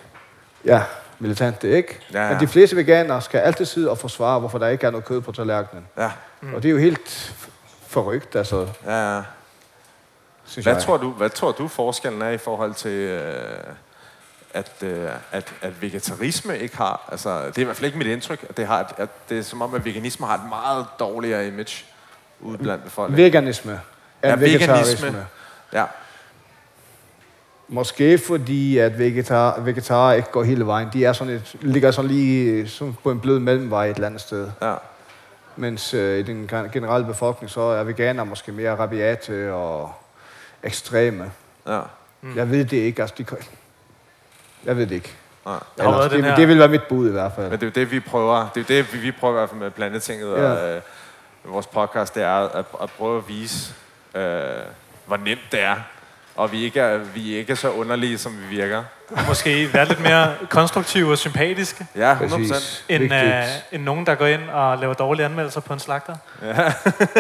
[0.65, 0.83] Ja,
[1.19, 1.99] militante, ikke?
[2.13, 2.31] Ja, ja.
[2.33, 5.21] Men de fleste veganere skal altid sidde og forsvare, hvorfor der ikke er noget kød
[5.21, 5.87] på tallerkenen.
[5.99, 6.11] Ja,
[6.41, 6.55] Mm.
[6.55, 7.35] Og det er jo helt
[7.87, 8.67] forrygt, altså.
[8.87, 9.23] ja, ja.
[10.47, 10.83] synes Hvad jeg.
[10.83, 13.59] tror, du, hvad tror du forskellen er i forhold til, øh,
[14.55, 17.09] at, øh, at, at vegetarisme ikke har...
[17.13, 19.43] Altså, det er i hvert fald ikke mit indtryk, at det, har at det er
[19.43, 21.85] som om, at veganisme har et meget dårligere image
[22.41, 23.25] ude blandt befolkningen.
[23.25, 23.81] Veganisme.
[24.23, 25.07] Er Ja, vegetarisme.
[25.07, 25.27] veganisme.
[25.73, 25.85] Ja,
[27.69, 30.89] Måske fordi, at vegetar, vegetarer ikke går hele vejen.
[30.93, 34.21] De er sådan et, ligger sådan lige sådan på en blød mellemvej et eller andet
[34.21, 34.51] sted.
[34.63, 34.75] ja.
[35.57, 39.93] Mens øh, i den gen- generelle befolkning, så er veganere måske mere rabiate og
[40.63, 41.31] ekstreme.
[41.69, 41.81] ja.
[42.23, 42.37] Mm.
[42.37, 43.03] Jeg ved det ikke.
[43.03, 43.25] Altså, de,
[44.65, 45.15] jeg ved det ikke.
[45.47, 45.57] Nej.
[45.77, 47.51] Været det, her- det vil være mit bud i hvert fald.
[47.51, 48.49] Men det er jo det, vi prøver.
[48.55, 50.77] Det er jo det, vi, vi prøver i hvert fald med Blandetinget og Ja.
[50.77, 50.83] øh,
[51.45, 53.75] vores podcast, det er at, at prøve at vise,
[54.15, 54.43] øh,
[55.07, 55.77] hvor nemt det er.
[56.39, 58.83] Og vi ikke er, vi ikke er så underlige, som vi virker.
[59.29, 62.51] Måske være lidt mere konstruktive og sympatiske, Ja, 100 procent.
[62.53, 62.85] Præcis.
[62.89, 63.23] end, Vigtigt.
[63.25, 66.17] øh, end nogen, der går ind og laver dårlige anmeldelser på en slagter.
[66.43, 66.49] Ja,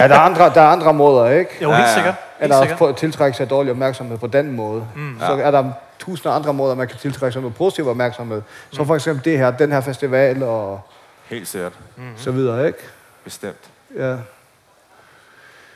[0.08, 1.50] der er andre, der er andre måder, ikke?
[1.62, 1.94] Jo, Ja, helt ja.
[1.94, 2.14] sikkert.
[2.14, 2.88] Helt Eller sikkert.
[2.88, 4.86] at tiltrække sig dårlig opmærksomhed på den måde.
[4.96, 5.16] Mm.
[5.20, 8.42] Så er der tusinder andre måder, man kan tiltrække sig noget positiv opmærksomhed.
[8.70, 10.80] Så for eksempel det her, den her festival og
[11.26, 11.72] Helt sikkert.
[12.16, 12.78] så videre, ikke?
[13.24, 13.64] Bestemt.
[13.96, 14.16] Ja.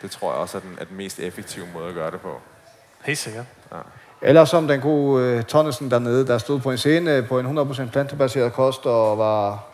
[0.02, 2.40] Det tror jeg også er den, er den mest effektive måde at gøre det på.
[3.02, 3.44] Helt sikkert.
[4.22, 7.90] Eller som den gode uh, Tonnesen dernede, der stod på en scene på en 100%
[7.90, 9.64] plantebaseret kost og var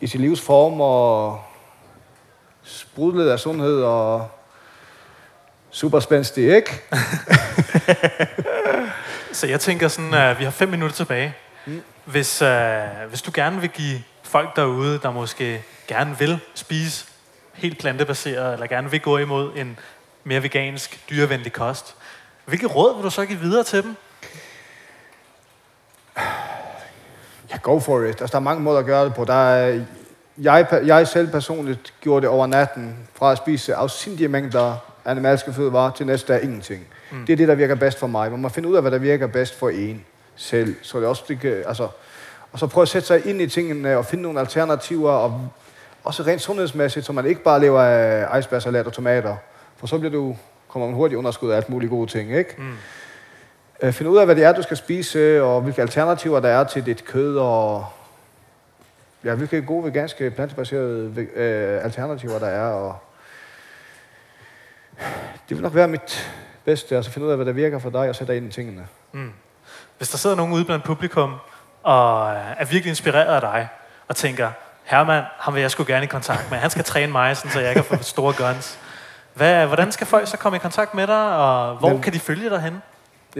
[0.00, 1.40] i sin livsform og
[2.62, 4.28] sprudlede af sundhed og
[5.70, 6.82] super spændstig, ikke?
[9.32, 11.34] Så jeg tænker sådan, at vi har fem minutter tilbage.
[12.04, 17.06] Hvis, øh, hvis du gerne vil give folk derude, der måske gerne vil spise
[17.54, 19.78] helt plantebaseret, eller gerne vil gå imod en
[20.24, 21.96] mere vegansk, dyrevenlig kost,
[22.50, 23.96] hvilke råd vil du så give videre til dem?
[27.50, 28.06] Ja, go for it.
[28.08, 29.24] Altså, der er mange måder at gøre det på.
[29.24, 29.80] Der er,
[30.38, 35.90] jeg, jeg selv personligt gjorde det over natten, fra at spise afsindige mængder animalske fødevarer
[35.90, 36.86] til næste dag ingenting.
[37.10, 37.26] Mm.
[37.26, 38.30] Det er det, der virker bedst for mig.
[38.30, 40.04] Man må finde ud af, hvad der virker bedst for en
[40.36, 40.74] selv.
[40.82, 41.88] Så det også, det, kan- altså,
[42.52, 45.48] og så prøve at sætte sig ind i tingene og finde nogle alternativer, og
[46.04, 49.36] også rent sundhedsmæssigt, så man ikke bare lever af icebergsalat og tomater.
[49.76, 50.36] For så bliver du,
[50.70, 52.54] kommer man hurtigt underskud af alt muligt gode ting, ikke?
[52.58, 52.76] Mm.
[53.82, 56.64] Øh, Finde ud af, hvad det er, du skal spise, og hvilke alternativer der er
[56.64, 57.86] til dit kød, og
[59.24, 62.70] ja, hvilke gode veganske, plantebaserede øh, alternativer der er.
[62.70, 62.96] Og
[65.48, 66.32] det vil nok være mit
[66.64, 68.52] bedste, altså finde ud af, hvad der virker for dig, og sætte dig ind i
[68.52, 68.86] tingene.
[69.98, 71.34] Hvis der sidder nogen ude blandt publikum,
[71.82, 73.68] og øh, er virkelig inspireret af dig,
[74.08, 74.50] og tænker,
[74.84, 76.58] Herman, ham vil jeg sgu gerne i kontakt med.
[76.58, 78.78] Han skal træne mig, sådan, så jeg kan få store guns.
[79.40, 82.18] Hvad, hvordan skal folk så komme i kontakt med dig, og hvor Hvem- kan de
[82.20, 82.82] følge dig hen?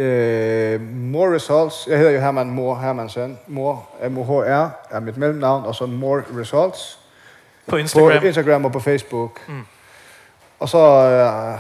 [0.03, 3.39] Øh, More Results, jeg hedder jo Herman Mor Hermansen.
[3.47, 6.99] Mor, M-O-H-R er mit mellemnavn, og så More Results.
[7.69, 8.21] På Instagram?
[8.21, 9.41] På Instagram og på Facebook.
[9.49, 9.67] Mm.
[10.61, 11.59] Og så øh,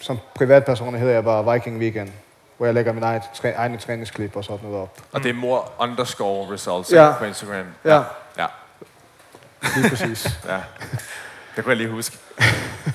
[0.00, 2.12] som privatperson hedder jeg bare Viking Vegan,
[2.56, 4.98] hvor jeg lægger min eget, træ, egne træningsklip og sådan noget op.
[5.12, 7.04] Og det er mor underscore results Ja.
[7.06, 7.12] ja.
[7.18, 7.66] på Instagram.
[7.84, 8.02] Ja,
[8.38, 8.46] Ja,
[9.76, 10.38] lige præcis.
[10.48, 10.60] ja.
[11.56, 12.18] Det kunne jeg lige huske.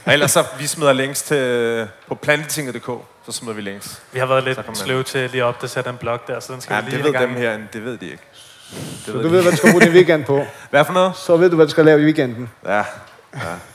[0.06, 2.90] Og ellers så, vi smider links til, på plantetinget.dk,
[3.26, 4.02] så smider vi links.
[4.12, 6.62] Vi har været lidt sløve til lige op, der sætter en blog der, så den
[6.62, 8.24] skal Ja, vi lige det ved gang dem her, det ved de ikke.
[8.72, 10.46] Det Så ved du de ved, hvad du skal bruge din weekend på.
[10.70, 11.16] Hvad for noget?
[11.16, 12.50] Så ved du, hvad du skal lave i weekenden.
[12.66, 12.84] Ja,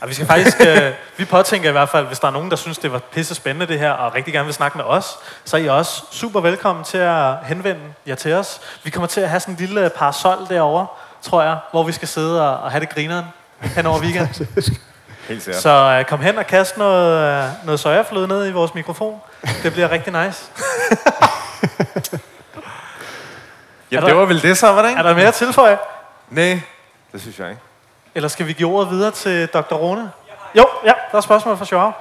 [0.01, 2.55] Og vi skal faktisk, øh, vi påtænker i hvert fald, hvis der er nogen, der
[2.55, 5.57] synes, det var pisse spændende det her, og rigtig gerne vil snakke med os, så
[5.57, 8.61] er I også super velkommen til at henvende jer til os.
[8.83, 10.87] Vi kommer til at have sådan en lille parasol derovre,
[11.21, 13.25] tror jeg, hvor vi skal sidde og, og have det grineren
[13.61, 14.47] hen over weekend.
[15.27, 15.61] helt sikkert.
[15.61, 15.69] Så
[15.99, 19.21] øh, kom hen og kast noget, øh, noget sojafløde ned i vores mikrofon.
[19.63, 20.45] Det bliver rigtig nice.
[23.91, 24.99] Jamen, der- det var vel det så, var det ikke?
[24.99, 25.77] Er der mere at tilføje?
[26.29, 26.59] Nej,
[27.11, 27.61] det synes jeg ikke.
[28.15, 29.73] Eller skal vi give ordet videre til Dr.
[29.75, 30.11] Rune?
[30.55, 31.91] Jo, ja, der er spørgsmål fra Joao.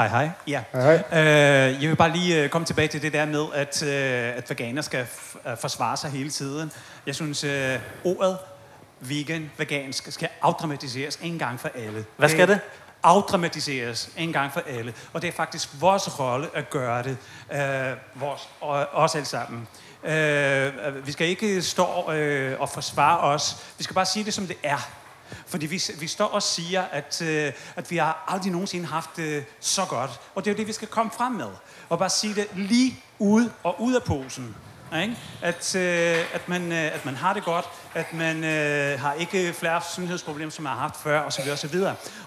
[0.00, 0.30] Hej, hej.
[0.46, 0.62] Ja.
[0.72, 4.36] Hej, Øh, jeg vil bare lige øh, komme tilbage til det der med, at, øh,
[4.36, 6.72] at veganer skal f- øh, forsvare sig hele tiden.
[7.06, 8.38] Jeg synes, øh, ordet
[9.00, 12.04] vegan, vegansk, skal afdramatiseres en gang for alle.
[12.16, 12.60] Hvad skal det?
[13.02, 14.94] Afdramatiseres en gang for alle.
[15.12, 17.16] Og det er faktisk vores rolle at gøre det.
[17.52, 19.68] Øh, vores, og, os alle sammen.
[20.04, 23.56] Øh, vi skal ikke stå øh, og forsvare os.
[23.78, 24.90] Vi skal bare sige det, som det er.
[25.46, 29.44] Fordi vi, vi står og siger, at, øh, at vi har aldrig nogensinde haft det
[29.60, 30.10] så godt.
[30.34, 31.50] Og det er jo det, vi skal komme frem med.
[31.88, 34.54] Og bare sige det lige ud og ud af posen.
[35.02, 35.16] Ikke?
[35.42, 37.64] At, øh, at, man, øh, at man har det godt,
[37.94, 41.50] at man øh, har ikke flere sundhedsproblemer, som man har haft før, osv.
[41.52, 41.76] osv.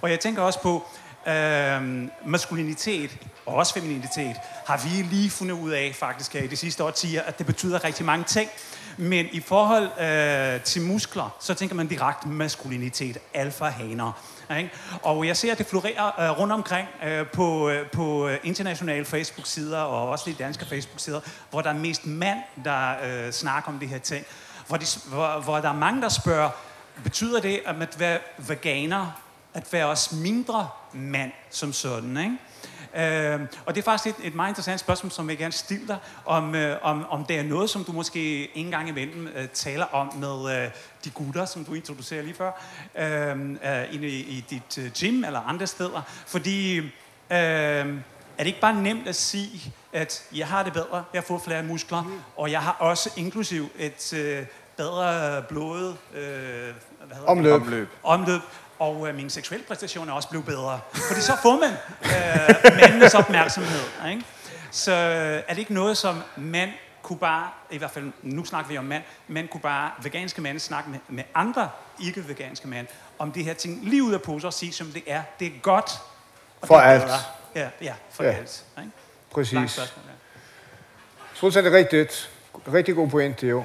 [0.02, 0.88] Og jeg tænker også på,
[1.28, 3.12] øh, maskulinitet
[3.46, 4.36] og også femininitet,
[4.68, 7.84] har vi lige fundet ud af faktisk her i de sidste årtier, at det betyder
[7.84, 8.50] rigtig mange ting.
[8.98, 14.12] Men i forhold øh, til muskler, så tænker man direkte maskulinitet, alfa-haner.
[14.58, 14.72] Ikke?
[15.02, 19.06] Og jeg ser, at det florerer øh, rundt omkring øh, på, øh, på øh, internationale
[19.06, 21.20] Facebook-sider og også lidt danske Facebook-sider,
[21.50, 24.26] hvor der er mest mand, der øh, snakker om det her ting.
[24.68, 26.50] Hvor, de, hvor, hvor der er mange, der spørger,
[27.04, 29.22] betyder det, at at være veganer,
[29.54, 32.38] at være også mindre mand som sådan, ikke?
[32.96, 35.98] Øh, og det er faktisk et, et meget interessant spørgsmål, som jeg gerne stille dig,
[36.26, 39.86] om, øh, om, om det er noget, som du måske en gang imellem øh, taler
[39.86, 40.72] om med øh,
[41.06, 42.52] de gutter, som du introducerer lige før,
[42.98, 46.02] øh, øh, inde i, i dit øh, gym eller andre steder.
[46.28, 46.88] Fordi øh,
[47.30, 47.84] er
[48.38, 52.02] det ikke bare nemt at sige, at jeg har det bedre, jeg får flere muskler,
[52.04, 52.20] mm.
[52.36, 54.46] og jeg har også inklusiv et øh,
[54.78, 56.74] bedre blod, øh,
[57.08, 57.54] hvad Omløb.
[57.54, 57.62] Det?
[57.62, 57.88] Omløb.
[58.04, 58.42] omløb,
[58.84, 60.80] og øh, min seksuelle præstation er også blevet bedre.
[60.94, 61.72] Fordi så får man
[62.04, 64.10] øh, mændenes opmærksomhed.
[64.10, 64.24] Ikke?
[64.72, 66.70] Så øh, er det ikke noget, som mænd
[67.02, 70.60] kunne bare, i hvert fald nu snakker vi om mænd, mænd kunne bare, veganske mænd,
[70.60, 71.70] snakke med, med andre
[72.00, 72.88] ikke-veganske mænd,
[73.20, 75.22] om det her ting lige ud af poser og sige, som det er.
[75.40, 75.92] Det er godt.
[76.62, 77.04] og For det er alt.
[77.04, 77.18] bedre.
[77.56, 78.30] Ja, ja, for Ja.
[78.30, 78.66] alt.
[78.78, 78.82] Ikke?
[78.82, 78.94] Langt
[79.32, 79.72] Præcis.
[79.72, 80.12] spørgsmål, ja.
[81.36, 82.30] Fuldstændig rigtigt.
[82.74, 83.64] Rigtig god pointe, jo.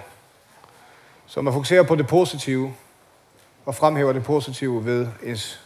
[1.26, 2.74] Så man fokuserer på det positive,
[3.68, 5.60] og fremhæver det positive ved ens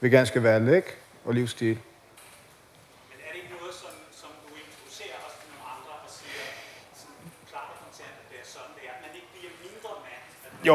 [0.00, 0.88] veganske valg, ikke?
[1.24, 1.68] Og livsstil.
[1.68, 1.76] Men
[3.26, 6.44] er det ikke noget, som, som du introducerer også til nogle andre og siger,
[7.00, 9.90] sådan klart og kontant, at det er sådan, det er, at man ikke bliver mindre
[10.06, 10.22] mand?
[10.68, 10.74] Jo,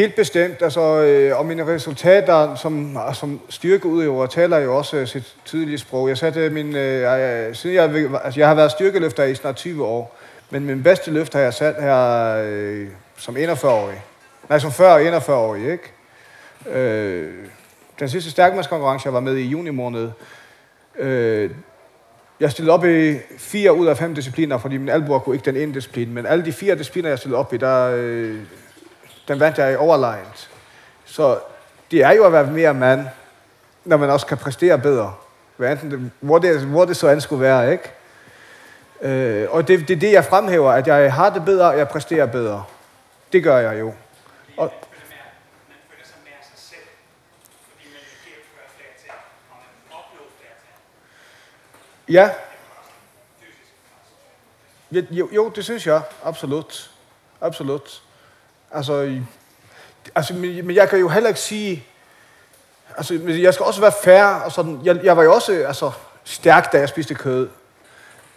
[0.00, 0.62] helt bestemt.
[0.62, 6.08] Altså, øh, og mine resultater som, som styrkeudøver taler jo også øh, sit tydelige sprog.
[6.08, 7.84] Jeg satte min, øh, jeg, siden jeg,
[8.24, 10.16] altså, jeg har været styrkeløfter i snart 20 år,
[10.50, 12.00] men min bedste løft har jeg sat her
[12.44, 14.02] øh, som 41-årig.
[14.48, 15.92] Nej, som 40 41 år, ikke?
[16.70, 17.32] Øh,
[17.98, 20.10] den sidste stærkmandskonkurrence, jeg var med i i juni måned,
[20.98, 21.50] øh,
[22.40, 25.56] jeg stillede op i fire ud af fem discipliner, fordi min albuer kunne ikke den
[25.56, 28.40] ene disciplin, men alle de fire discipliner, jeg stillede op i, der, øh,
[29.28, 30.50] den vandt jeg i overlegnet.
[31.04, 31.38] Så
[31.90, 33.06] det er jo at være mere mand,
[33.84, 35.14] når man også kan præstere bedre.
[35.56, 37.90] Hvad enten det, hvor, det, hvor det så end skulle være, ikke?
[39.02, 41.88] Øh, og det, det er det, jeg fremhæver, at jeg har det bedre, og jeg
[41.88, 42.64] præsterer bedre.
[43.32, 43.92] Det gør jeg jo.
[44.58, 44.72] Og,
[52.08, 52.30] ja.
[54.92, 56.02] Jo, jo, det synes jeg.
[56.24, 56.90] Absolut.
[57.40, 58.02] Absolut.
[58.70, 59.20] Altså,
[60.14, 61.86] altså, men jeg kan jo heller ikke sige...
[62.96, 64.80] Altså, jeg skal også være fair og sådan.
[64.84, 65.92] Jeg, jeg var jo også altså,
[66.24, 67.48] stærk, da jeg spiste kød.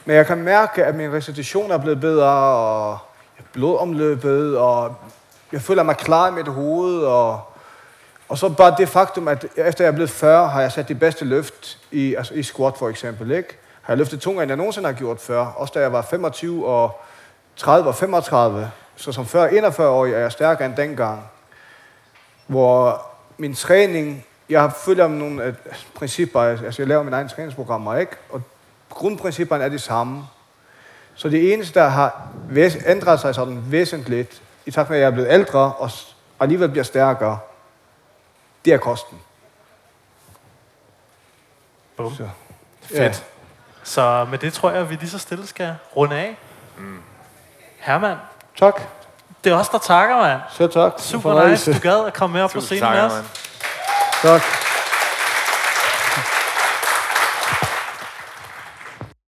[0.05, 2.97] Men jeg kan mærke, at min recitation er blevet bedre, og
[3.53, 4.95] blodomløbet, og
[5.51, 7.41] jeg føler mig klar i mit hoved, og,
[8.29, 10.95] og så bare det faktum, at efter jeg er blevet 40, har jeg sat de
[10.95, 13.57] bedste løft i, altså i squat for eksempel, ikke?
[13.81, 15.45] Har jeg løftet tungere, end jeg nogensinde har gjort før.
[15.45, 17.01] Også da jeg var 25 og
[17.55, 18.71] 30 og 35.
[18.95, 21.23] Så som før 41-årig er jeg stærkere end dengang.
[22.47, 23.05] Hvor
[23.37, 25.53] min træning, jeg følger nogle øh,
[25.95, 28.11] principper, altså jeg laver mine egne træningsprogrammer, ikke?
[28.29, 28.41] Og
[28.89, 30.23] grundprincipperne er de samme.
[31.15, 32.27] Så det eneste, der har
[32.85, 35.89] ændret sig sådan væsentligt, i takt med, at jeg er blevet ældre og
[36.39, 37.39] alligevel bliver stærkere,
[38.65, 39.19] det er kosten.
[41.97, 42.15] Bum.
[42.15, 42.29] Så,
[42.81, 43.23] Fedt.
[43.83, 46.37] Så med det tror jeg, at vi lige så stille skal runde af.
[46.77, 46.99] Mm.
[47.79, 48.17] Herman,
[48.59, 48.81] Tak.
[49.43, 50.41] det er os, der takker, mand.
[50.51, 50.91] Selv tak.
[50.97, 53.13] Super nice, du gad at komme med op på scenen med os.
[54.21, 54.41] Tak.